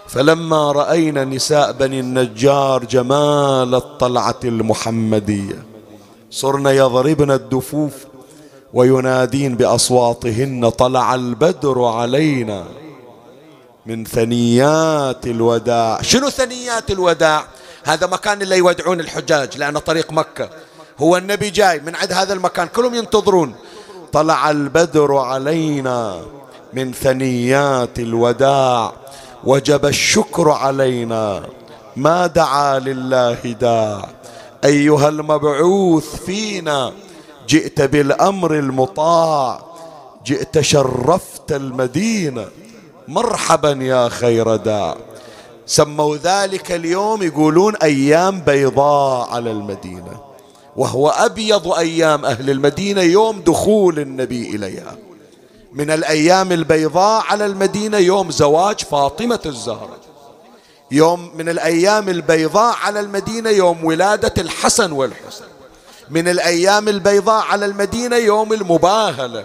[0.08, 5.64] فلما رأينا نساء بني النجار جمال الطلعة المحمدية
[6.30, 7.92] صرنا يضربن الدفوف
[8.76, 12.64] وينادين بأصواتهن طلع البدر علينا
[13.86, 16.02] من ثنيات الوداع.
[16.02, 17.44] شنو ثنيات الوداع؟
[17.84, 20.48] هذا مكان اللي يودعون الحجاج لأنه طريق مكة.
[20.98, 23.54] هو النبي جاي من عند هذا المكان كلهم ينتظرون.
[24.12, 26.20] طلع البدر علينا
[26.72, 28.92] من ثنيات الوداع.
[29.44, 31.42] وجب الشكر علينا.
[31.96, 34.08] ما دعا لله داع.
[34.64, 36.92] أيها المبعوث فينا.
[37.48, 39.60] جئت بالأمر المطاع
[40.26, 42.46] جئت شرفت المدينة.
[43.08, 44.96] مرحبا يا خير داع.
[45.66, 50.20] سموا ذلك اليوم يقولون أيام بيضاء على المدينة.
[50.76, 54.96] وهو أبيض أيام أهل المدينة يوم دخول النبي إليها.
[55.72, 59.98] من الأيام البيضاء على المدينة يوم زواج فاطمة الزهراء
[60.90, 65.46] يوم من الأيام البيضاء على المدينة يوم ولادة الحسن والحسين
[66.10, 69.44] من الأيام البيضاء على المدينة يوم المباهلة.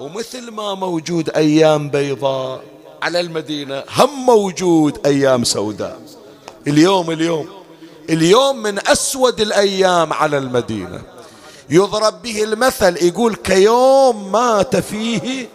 [0.00, 2.62] ومثل ما موجود أيام بيضاء
[3.02, 6.00] على المدينة هم موجود أيام سوداء.
[6.66, 7.48] اليوم اليوم
[8.10, 11.02] اليوم من أسود الأيام على المدينة.
[11.70, 15.48] يضرب به المثل يقول كيوم مات فيه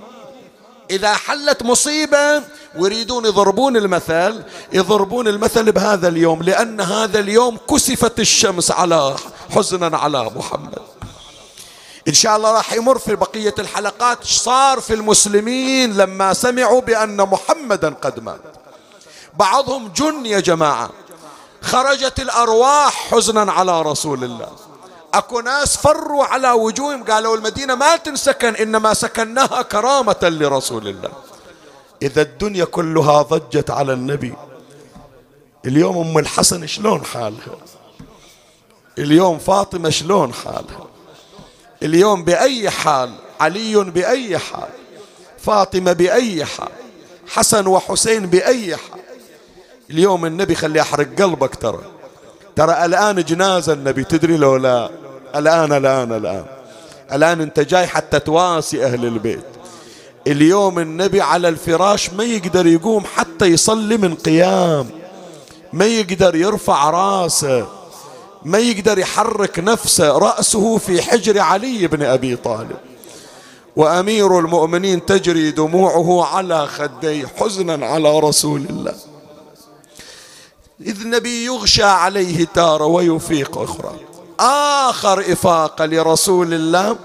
[0.91, 2.43] إذا حلت مصيبة
[2.77, 9.15] ويريدون يضربون المثل يضربون المثل بهذا اليوم لأن هذا اليوم كسفت الشمس على
[9.49, 10.79] حزنا على محمد.
[12.07, 14.23] إن شاء الله راح يمر في بقية الحلقات.
[14.23, 18.39] صار في المسلمين لما سمعوا بأن محمدا قد مات؟
[19.33, 20.89] بعضهم جن يا جماعة.
[21.61, 24.51] خرجت الأرواح حزنا على رسول الله.
[25.13, 31.11] أكو ناس فروا على وجوههم قالوا المدينة ما تنسكن إنما سكناها كرامة لرسول الله.
[32.01, 34.33] إذا الدنيا كلها ضجت على النبي.
[35.65, 37.57] اليوم أم الحسن شلون حالها؟
[38.99, 40.87] اليوم فاطمة شلون حالها؟
[41.83, 44.69] اليوم بأي حال؟ علي بأي حال؟
[45.37, 46.69] فاطمة بأي حال؟
[47.27, 48.99] حسن وحسين بأي حال؟
[49.89, 51.81] اليوم النبي خلي يحرق قلبك ترى.
[52.55, 54.89] ترى الآن جنازة النبي تدري لو لا؟
[55.35, 56.45] الآن الآن الآن.
[57.13, 59.45] الآن أنت جاي حتى تواسي أهل البيت.
[60.27, 64.89] اليوم النبي على الفراش ما يقدر يقوم حتى يصلي من قيام.
[65.73, 67.67] ما يقدر يرفع راسه.
[68.45, 72.77] ما يقدر يحرك نفسه رأسه في حجر علي بن أبي طالب.
[73.75, 78.95] وأمير المؤمنين تجري دموعه على خديه حزنا على رسول الله.
[80.81, 83.95] إذ النبي يغشى عليه تارة ويفيق أخرى.
[84.39, 86.95] آخر إفاقة لرسول الله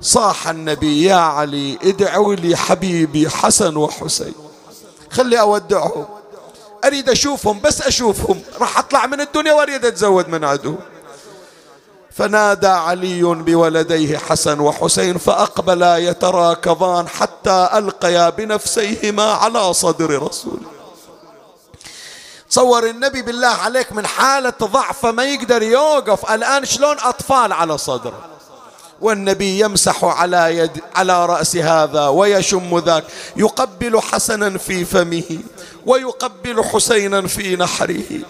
[0.00, 4.34] صاح النبي يا علي ادعوا لي حبيبي حسن وحسين.
[5.10, 6.06] خلي أودعهم
[6.84, 8.42] أريد أشوفهم بس أشوفهم.
[8.60, 10.74] راح أطلع من الدنيا وأريد أتزود من عدو.
[12.10, 20.60] فنادى علي بولديه حسن وحسين فأقبلا يتراكضان حتى ألقيا بنفسيهما على صدر رسول
[22.50, 26.30] تصور النبي بالله عليك من حالة ضعف ما يقدر يوقف.
[26.30, 28.33] الآن شلون أطفال على صدره؟
[29.00, 33.04] والنبي يمسح على يد على رأس هذا ويشم ذاك.
[33.36, 35.38] يقبل حسنا في فمه
[35.86, 38.20] ويقبل حسينا في نحره.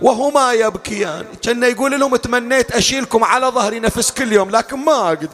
[0.00, 1.24] وهما يبكيان.
[1.42, 5.28] كأن يقول لهم تمنيت أشيلكم على ظهري نفس كل يوم لكن ما أقدر.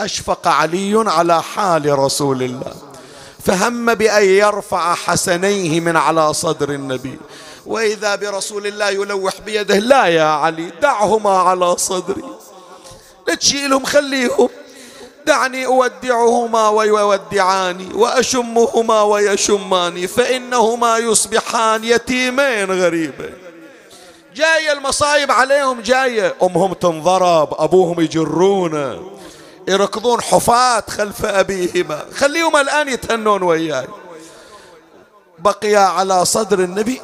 [0.00, 2.74] أشفق علي على حال رسول الله.
[3.44, 7.18] فهم بأن يرفع حسنيه من على صدر النبي.
[7.66, 12.24] وإذا برسول الله يلوح بيده لا يا علي دعهما على صدري.
[13.28, 14.48] لا تشيلهم خليهم.
[15.26, 23.34] دعني أودعهما ويودعاني وأشمهما ويشماني فإنهما يصبحان يتيمين غريبين.
[24.34, 29.10] جاية المصايب عليهم جاية أمهم تنضرب أبوهم يجرونه
[29.68, 32.04] يركضون حفاة خلف أبيهما.
[32.14, 33.86] خليهم الآن يتهنون وياي.
[35.38, 37.00] بقيا على صدر النبي.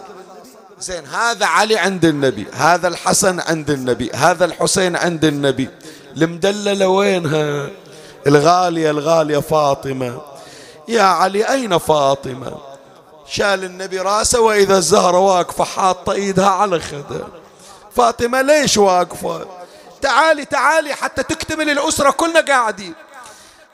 [0.81, 5.69] زين هذا علي عند النبي هذا الحسن عند النبي هذا الحسين عند النبي.
[6.17, 7.69] المدللة وينها؟
[8.27, 10.21] الغالية الغالية فاطمة.
[10.89, 12.53] يا علي أين فاطمة؟
[13.27, 17.25] شال النبي رأسه وإذا الزهرة واقفة حاطة إيدها على خده.
[17.97, 19.47] فاطمة ليش واقفة؟
[20.03, 22.95] تعالي تعالي حتى تكتمل الأسرة كلنا قاعدين.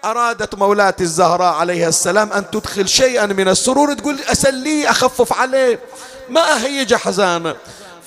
[0.05, 5.81] أرادت مولاتي الزهراء عليها السلام أن تدخل شيئا من السرور تقول أسليه أخفف عليه.
[6.29, 7.55] ما أهيج حزانه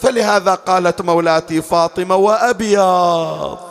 [0.01, 3.70] فلهذا قالت مولاتي فاطمة وأبيض.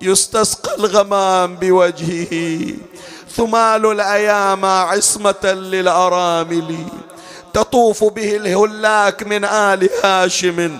[0.00, 2.74] يستسقى الغمام بوجهه
[3.36, 6.76] ثمال الأيام عصمة للأرامل.
[7.54, 10.78] تطوف به الهلاك من آل هاشم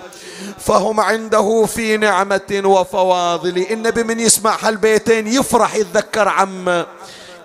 [0.59, 3.67] فهم عنده في نعمة وفواضل.
[3.71, 6.87] النبي من يسمع هالبيتين يفرح يتذكر عمه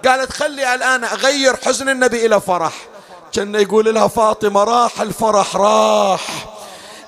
[0.06, 2.74] قالت خلي الآن أغير حزن النبي إلى فرح.
[3.34, 6.48] كان يقول لها فاطمة راح الفرح راح.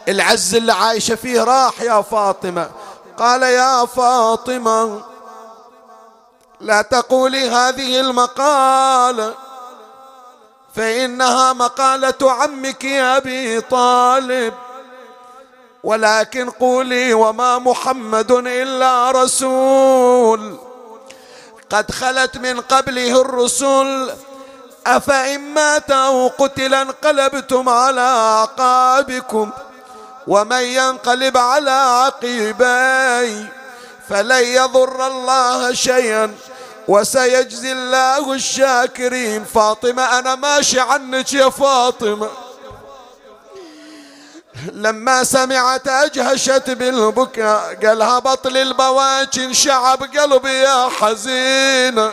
[0.07, 2.69] العز اللي عايشة فيه راح يا فاطمة.
[3.17, 5.01] قال يا فاطمة
[6.61, 9.33] لا تقولي هذه المقالة
[10.75, 14.53] فإنها مقالة عمك أبي طالب.
[15.83, 20.57] ولكن قولي وما محمد إلا رسول.
[21.69, 24.11] قد خلت من قبله الرسل
[24.87, 29.51] أفإن مات أو قتل انقلبتم على أعقابكم.
[30.27, 33.47] ومن ينقلب على عقيبي
[34.09, 36.35] فلن يضر الله شيئا.
[36.87, 39.45] وسيجزي الله الشاكرين.
[39.45, 42.29] فاطمة أنا ماشي عنك يا فاطمة.
[44.71, 52.11] لما سمعت أجهشت بالبكاء قال هبط للبواكن شعب قلبي يا حزين.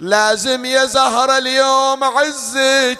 [0.00, 2.98] لازم يا زهر اليوم عزك.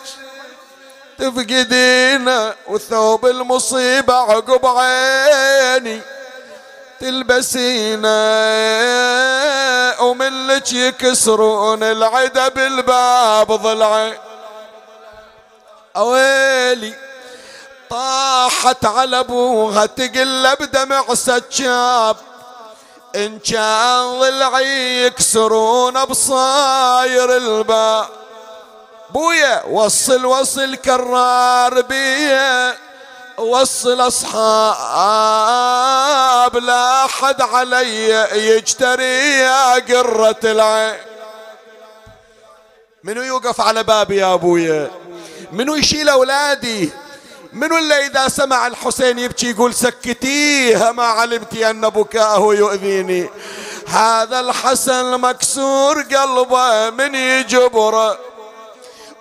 [1.18, 6.00] تفقدينا وثوب المصيبة عقب عيني.
[7.00, 8.10] تلبسينا
[10.00, 14.18] وملك يكسرون العدا بالباب ضلعي.
[15.96, 16.94] أويلي
[17.90, 22.16] طاحت على أبوها تقلب دمع سجاب.
[23.16, 28.23] إن كان ضلعي يكسرون بصاير الباب.
[29.14, 32.76] بويا وصل وصل كرار بيا.
[33.38, 34.36] وصل أصحاب
[36.56, 38.08] لا حد علي
[38.48, 40.96] يجتري يا قرة العين.
[43.04, 44.90] منو يوقف على بابي يا أبويا؟
[45.52, 46.90] منو يشيل أولادي؟
[47.52, 53.30] من ولا إذا سمع الحسين يبكي يقول سكتيه ما علمتي أن بكاءه يؤذيني.
[53.86, 58.18] هذا الحسن مكسور قلبه من يجبره.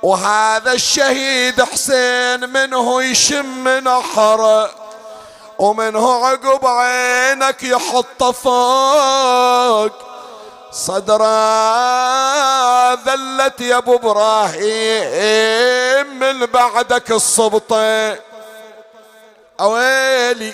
[0.03, 4.69] وهذا الشهيد حسين منه يشم نحره
[5.57, 9.91] ومنه عقب عينك يحط فوق.
[10.71, 11.23] صدره
[12.93, 14.59] ذلت يا أبو إبراهيم
[16.19, 18.17] من بعدك الصبطه
[19.59, 20.53] أويلي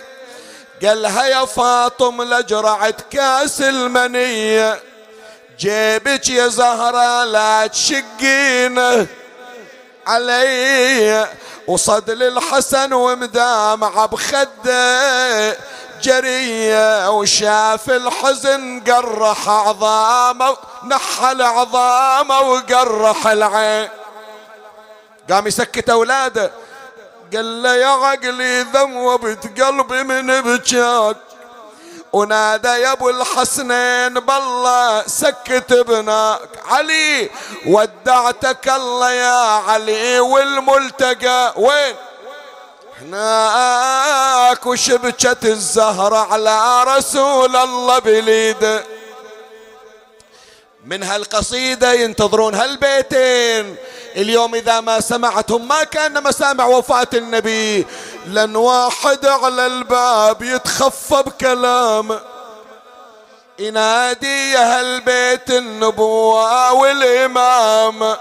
[0.85, 4.79] قالها يا فاطم لجرعت كأس المنية.
[5.59, 9.07] جيبك يا زهرة لا تشقينه.
[10.09, 11.27] علي
[11.67, 15.57] وصدل الحسن ومدامع بخده
[16.01, 20.57] جرية وشاف الحزن قرح عظامه
[20.87, 23.89] نحل عظامه وقرح العين.
[25.29, 26.51] قام يسكت أولاده
[27.33, 31.17] قال له يا عقلي ذوبت قلبي من بجاك
[32.13, 36.49] ونادى يا أبو الحسنين بالله سكت ابنك.
[36.69, 37.29] علي
[37.65, 41.53] ودعتك الله يا علي والملتقى.
[41.55, 41.95] وين؟
[43.01, 48.83] هناك وشبكت الزهرة على رسول الله بليده
[50.89, 53.75] من هالقصيدة ينتظرون هالبيتين.
[54.15, 57.85] اليوم إذا ما سمعتهم ما كان مسامع وفاة النبي.
[58.25, 62.19] لن واحد على الباب يتخفى بكلامه
[63.59, 68.15] ينادي يا هالبيت النبوة والإمام.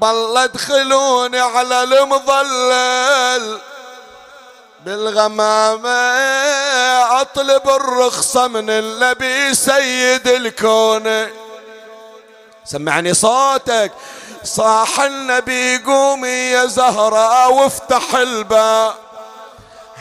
[0.00, 3.58] بل ادخلوني على المظلل.
[4.84, 5.90] بالغمامة
[7.20, 11.30] أطلب الرخصة من النبي سيد الكون.
[12.64, 13.92] سمعني صوتك.
[14.44, 18.94] صاح النبي قومي يا زهراء وافتح الباب.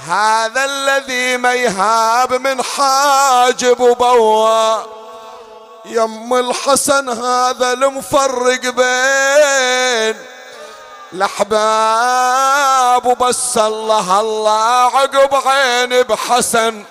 [0.07, 4.83] هذا الذي ما يهاب من حاجب وبوا
[5.85, 10.15] يم الحسن هذا المفرق بين.
[11.13, 16.83] الاحباب وبس الله الله عقب عيني بحسن.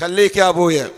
[0.00, 0.90] خليك يا أبويا.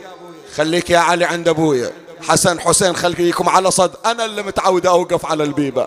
[0.57, 2.04] خليك يا علي عند أبويا.
[2.29, 3.91] حسن حسين خليكم على صد.
[4.07, 5.87] أنا اللي متعود أوقف على البيبة.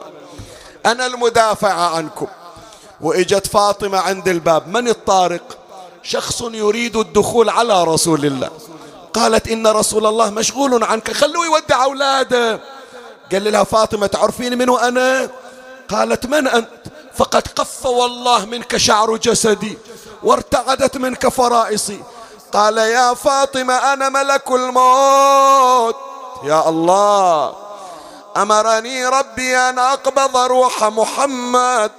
[0.85, 2.27] أنا المدافع عنكم.
[3.01, 4.67] وإجت فاطمة عند الباب.
[4.67, 5.57] من الطارق؟
[6.03, 8.49] شخص يريد الدخول على رسول الله.
[9.13, 11.11] قالت إن رسول الله مشغول عنك.
[11.11, 12.59] خلوه يودع أولاده.
[13.31, 15.29] قال لها فاطمة تعرفين من أنا؟
[15.89, 16.69] قالت من أنت؟
[17.15, 19.77] فقد قف والله منك شعر جسدي
[20.23, 22.03] وارتعدت منك فرائصي.
[22.53, 26.06] قال يا فاطمة أنا ملك الموت.
[26.43, 27.53] يا الله
[28.37, 31.91] أمرني ربي أن أقبض روح محمد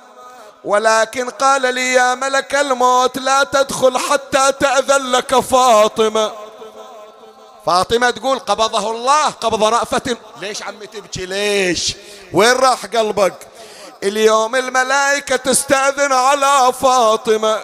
[0.65, 6.33] ولكن قال لي يا ملك الموت لا تدخل حتى تأذن لك فاطمة.
[7.67, 10.17] فاطمة تقول قبضه الله قبض رأفة.
[10.41, 11.97] ليش عمي تبكي؟ ليش؟
[12.33, 13.35] وين راح قلبك؟
[14.03, 17.61] اليوم الملائكة تستأذن على فاطمة.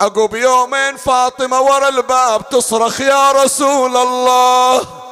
[0.00, 5.03] عقب يومين فاطمة ورا الباب تصرخ يا رسول الله.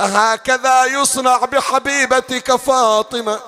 [0.00, 3.40] هكذا يصنع بحبيبتك فاطمة.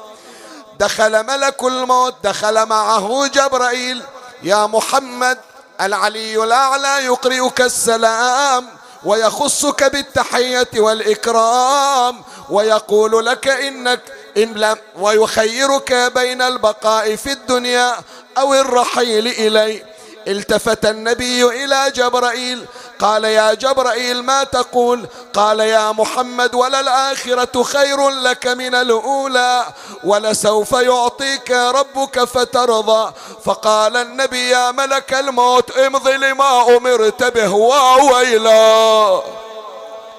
[0.79, 4.03] دخل ملك الموت دخل معه جبرائيل.
[4.43, 5.39] يا محمد
[5.81, 8.69] العلي الأعلى يقرئك السلام
[9.05, 14.01] ويخصك بالتحية والإكرام ويقول لك إنك
[14.37, 17.97] إن لم ويخيرك بين البقاء في الدنيا
[18.39, 19.85] أو الرحيل إلي.
[20.31, 22.67] التفت النبي إلى جبرائيل
[22.99, 29.67] قال يا جبرائيل ما تقول؟ قال يا محمد وللآخرة خير لك من الأولى
[30.05, 33.13] ولسوف يعطيك ربك فترضى.
[33.45, 39.23] فقال النبي يا ملك الموت امضي لما أمرت به وويلا.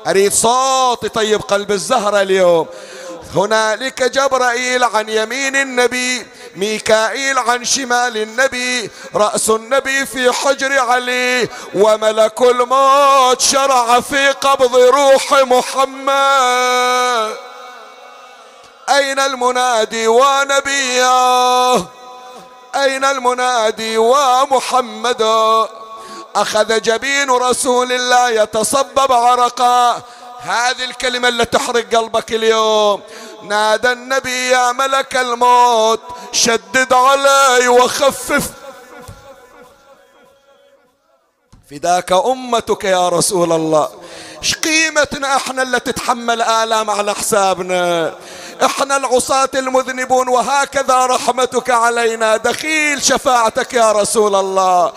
[0.07, 2.67] أريد صوت يطيب قلب الزهرة اليوم.
[3.35, 11.49] هنالك جبرائيل عن يمين النبي ميكائيل عن شمال النبي رأس النبي في حجر علي.
[11.75, 17.35] وملك الموت شرع في قبض روح محمد.
[18.89, 21.75] أين المنادي ونبيه؟
[22.75, 25.67] أين المنادي ومحمدا
[26.35, 30.01] أخذ جبين رسول الله يتصبب عرقا.
[30.41, 33.01] هذه الكلمة اللي تحرق قلبك اليوم.
[33.43, 36.01] نادى النبي يا ملك الموت.
[36.31, 38.51] شدد علي وخفف.
[41.71, 43.89] فداك أمتك يا رسول الله.
[44.41, 48.15] إيش قيمتنا إحنا اللي تتحمل آلام على حسابنا؟
[48.65, 52.37] إحنا العصاة المذنبون وهكذا رحمتك علينا.
[52.37, 54.93] دخيل شفاعتك يا رسول الله.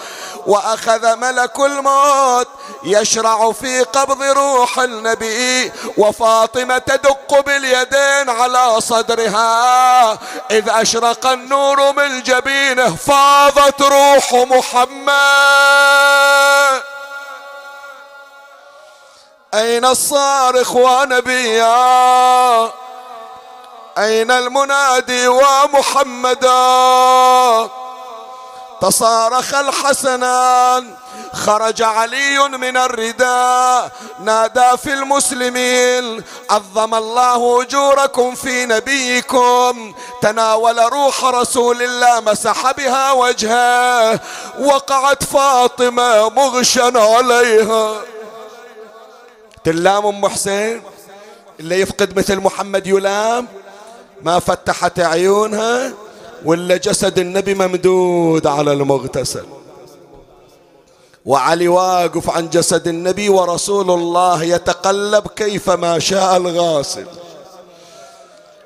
[0.46, 2.48] وأخذ ملك الموت
[2.84, 10.12] يشرع في قبض روح النبي وفاطمة تدق باليدين على صدرها.
[10.50, 15.14] إذ أشرق النور من جبينه فاضت روح محمد.
[19.55, 22.64] أين الصارخ ونبيا
[23.98, 26.51] أين المنادي ومحمدا؟
[28.81, 30.94] تصارخ الحسنان
[31.35, 33.90] خرج علي من الرداء.
[34.20, 39.94] نادى في المسلمين عظم الله أجوركم في نبيكم.
[40.22, 44.20] تناول روح رسول الله مسح بها وجهه.
[44.60, 48.13] وقعت فاطمة مغشا عليها.
[49.64, 50.82] تلام أم حسين
[51.60, 53.46] اللي يفقد مثل محمد يلام
[54.22, 55.92] ما فتحت عيونها
[56.44, 59.46] ولا جسد النبي ممدود على المغتسل.
[61.26, 67.06] وعلي واقف عن جسد النبي ورسول الله يتقلب كيفما شاء الغاسل.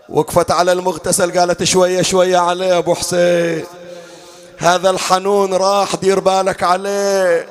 [0.08, 3.64] وقفت على المغتسل قالت شوية شوية عليه أبو حسين
[4.58, 7.48] هذا الحنون راح دير بالك عليه.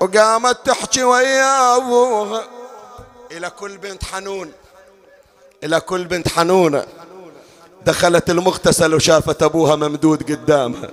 [0.00, 2.55] وقامت تحكي ويا ابوها
[3.36, 4.52] إلى كل بنت حنون.
[5.64, 6.86] إلى كل بنت حنونه
[7.86, 10.88] دخلت المغتسل وشافت أبوها ممدود قدامها.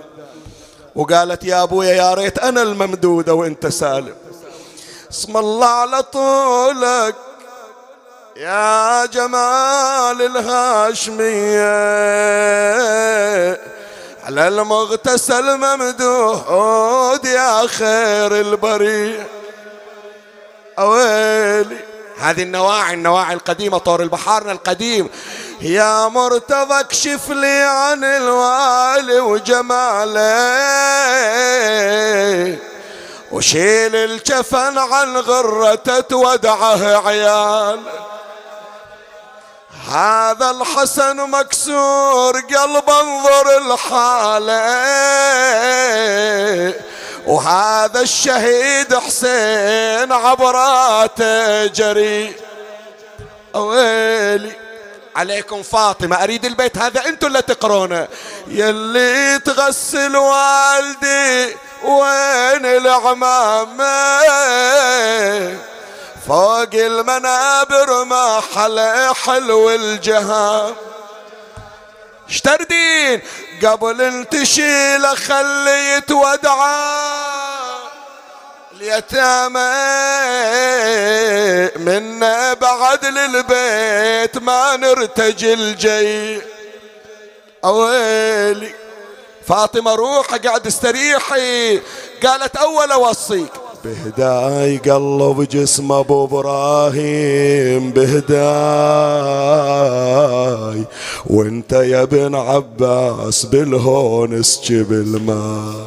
[0.95, 4.15] وقالت يا أبويا يا ريت أنا الممدوده وأنت سالم.
[5.11, 7.15] اسم الله على طولك
[8.38, 11.74] يا جمال الهاشمية.
[14.24, 19.28] على المغتسل ممدود يا خير البرية.
[20.80, 21.93] أويلي.
[22.18, 25.10] هذه النواعي النواعي القديمة طور البحارنا القديم.
[25.61, 30.23] يا مرتضى اكشف لي عن الوالي وجماله
[33.31, 37.80] وشيل الجفن عن غرته تودعه عيال
[39.91, 44.64] هذا الحسن مكسور قلب انظر الحاله
[47.28, 52.36] وهذا الشهيد حسين عبراته جري.
[53.54, 54.52] ويلي
[55.16, 58.08] عليكم فاطمة أريد البيت هذا أنتم اللي تقرونه.
[58.48, 63.84] يلي تغسل والدي وين العمامة؟
[66.28, 70.76] فوق المنابر ما حلا حلو الجهام
[72.34, 73.22] اشتردين
[73.65, 77.14] قبل انتشيل خليت ودعا
[78.72, 79.73] اليتامى
[81.76, 86.41] منا بعد للبيت ما نرتجي الجي.
[87.65, 88.73] اويلي
[89.47, 91.81] فاطمة روح قاعد استريحي
[92.23, 93.62] قالت أول أوصيك.
[93.84, 98.34] بهداي قلب جسم أبو إبراهيم بهداي.
[101.26, 105.85] وأنت يا ابن عباس بالهون اسجب الماء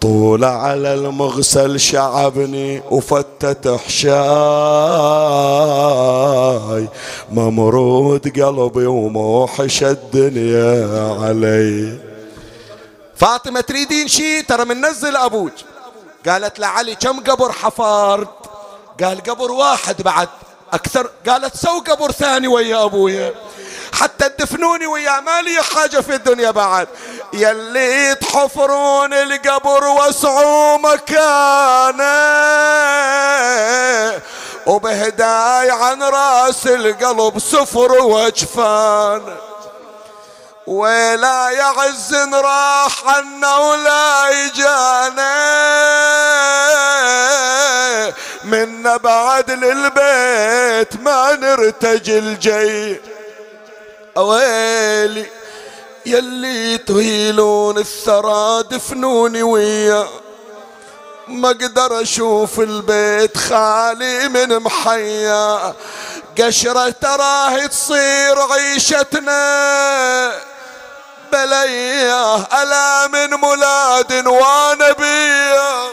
[0.00, 4.12] طول على المغسل شعبني وفتت حشاي.
[7.32, 11.98] ممرود قلبي وموحش الدنيا علي.
[13.16, 15.52] فاطمة تريدين شي؟ ترى مننزل أبوك.
[16.28, 18.28] قالت لعلي كم قبر حفرت؟
[19.04, 20.28] قال قبر واحد بعد
[20.72, 21.10] أكثر.
[21.28, 23.34] قالت سو قبر ثاني ويا أبويا
[23.92, 26.88] حتى تدفنوني ويا مالي حاجة في الدنيا بعد.
[27.32, 32.12] يلي تحفرون القبر وسعوا مكانه.
[34.66, 39.36] وبهداي عن رأس القلب سفر وجفان
[40.66, 45.32] ولا يعز راح عنا ولا يجانا
[48.44, 53.00] منا بعد للبيت ما نرتجي الجي.
[54.16, 55.26] أويلي
[56.06, 60.08] يلي تهيلون الثرى دفنوني ويا.
[61.28, 65.74] ما أقدر أشوف البيت خالي من محيا.
[66.38, 70.51] قشرة تراه تصير عيشتنا.
[71.32, 75.92] بليه ألا من مولاد ونبيه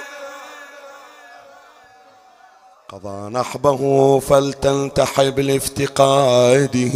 [2.90, 3.82] قضى نحبه
[4.20, 6.96] فلتنتحب لافتقاده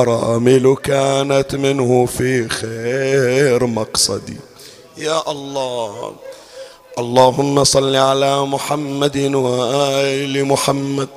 [0.00, 4.36] أرامل كانت منه في خير مقصدي
[4.96, 6.12] يا الله
[6.98, 11.08] اللهم صل على محمد وآل محمد.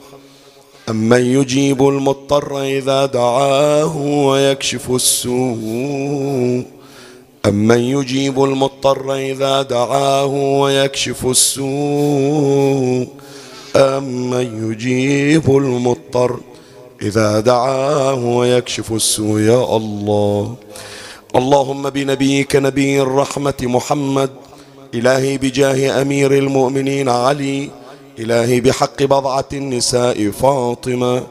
[0.90, 6.64] أمن يجيب المضطر إذا دعاه ويكشف السوء
[7.46, 10.26] أمن يجيب المضطر إذا دعاه
[10.62, 13.08] ويكشف السوء
[13.76, 16.40] أمن يجيب المضطر
[17.02, 20.56] إذا دعاه ويكشف السوء يا الله
[21.36, 24.30] اللهم بنبيك نبي الرحمة محمد
[24.94, 27.70] إلهي بجاه أمير المؤمنين علي
[28.20, 31.24] إلهي بحق بضعة النساء فاطمة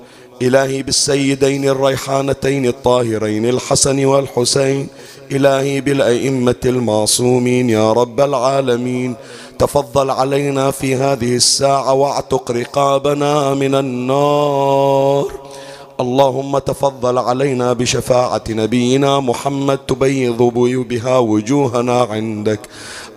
[0.42, 4.88] إلهي بالسيدين الريحانتين الطاهرين الحسن والحسين
[5.32, 9.14] إلهي بالأئمة المعصومين يا رب العالمين.
[9.59, 15.32] تفضل علينا في هذه الساعة واعتق رقابنا من النار.
[16.00, 20.42] اللهم تفضل علينا بشفاعة نبينا محمد تبيض
[20.88, 22.60] بها وجوهنا عندك.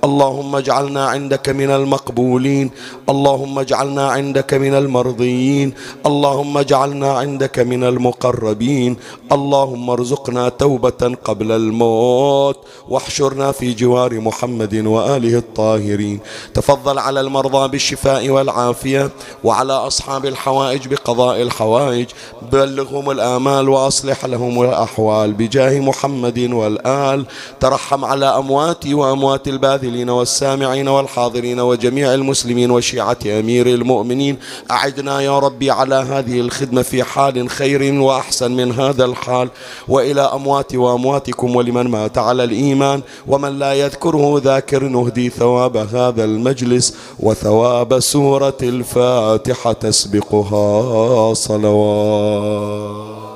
[0.06, 2.72] اللهم اجعلنا عندك من المقبولين.
[3.10, 5.74] اللهم اجعلنا عندك من المرضيين.
[6.06, 8.98] اللهم اجعلنا عندك من المقربين.
[9.32, 12.58] اللهم ارزقنا توبة قبل الموت.
[12.90, 16.20] واحشرنا في جوار محمد وآله الطاهرين.
[16.54, 19.10] تفضل على المرضى بالشفاء والعافية
[19.44, 22.08] وعلى أصحاب الحوائج بقضاء الحوائج.
[22.52, 25.34] بل وبلغهم الآمال وأصلح لهم الأحوال.
[25.34, 27.26] بجاه محمد والآل.
[27.60, 29.95] ترحم على أمواتي وأموات الباذلين.
[30.04, 34.38] والسامعين والحاضرين وجميع المسلمين وشيعة أمير المؤمنين.
[34.72, 39.50] أعدنا يا ربي على هذه الخدمة في حال خير وأحسن من هذا الحال.
[39.88, 43.02] وإلى أمواتي وأمواتكم ولمن مات على الإيمان.
[43.28, 46.96] ومن لا يذكره ذاكر نهدي ثواب هذا المجلس.
[47.20, 53.35] وثواب سورة الفاتحة تسبقها صلوات.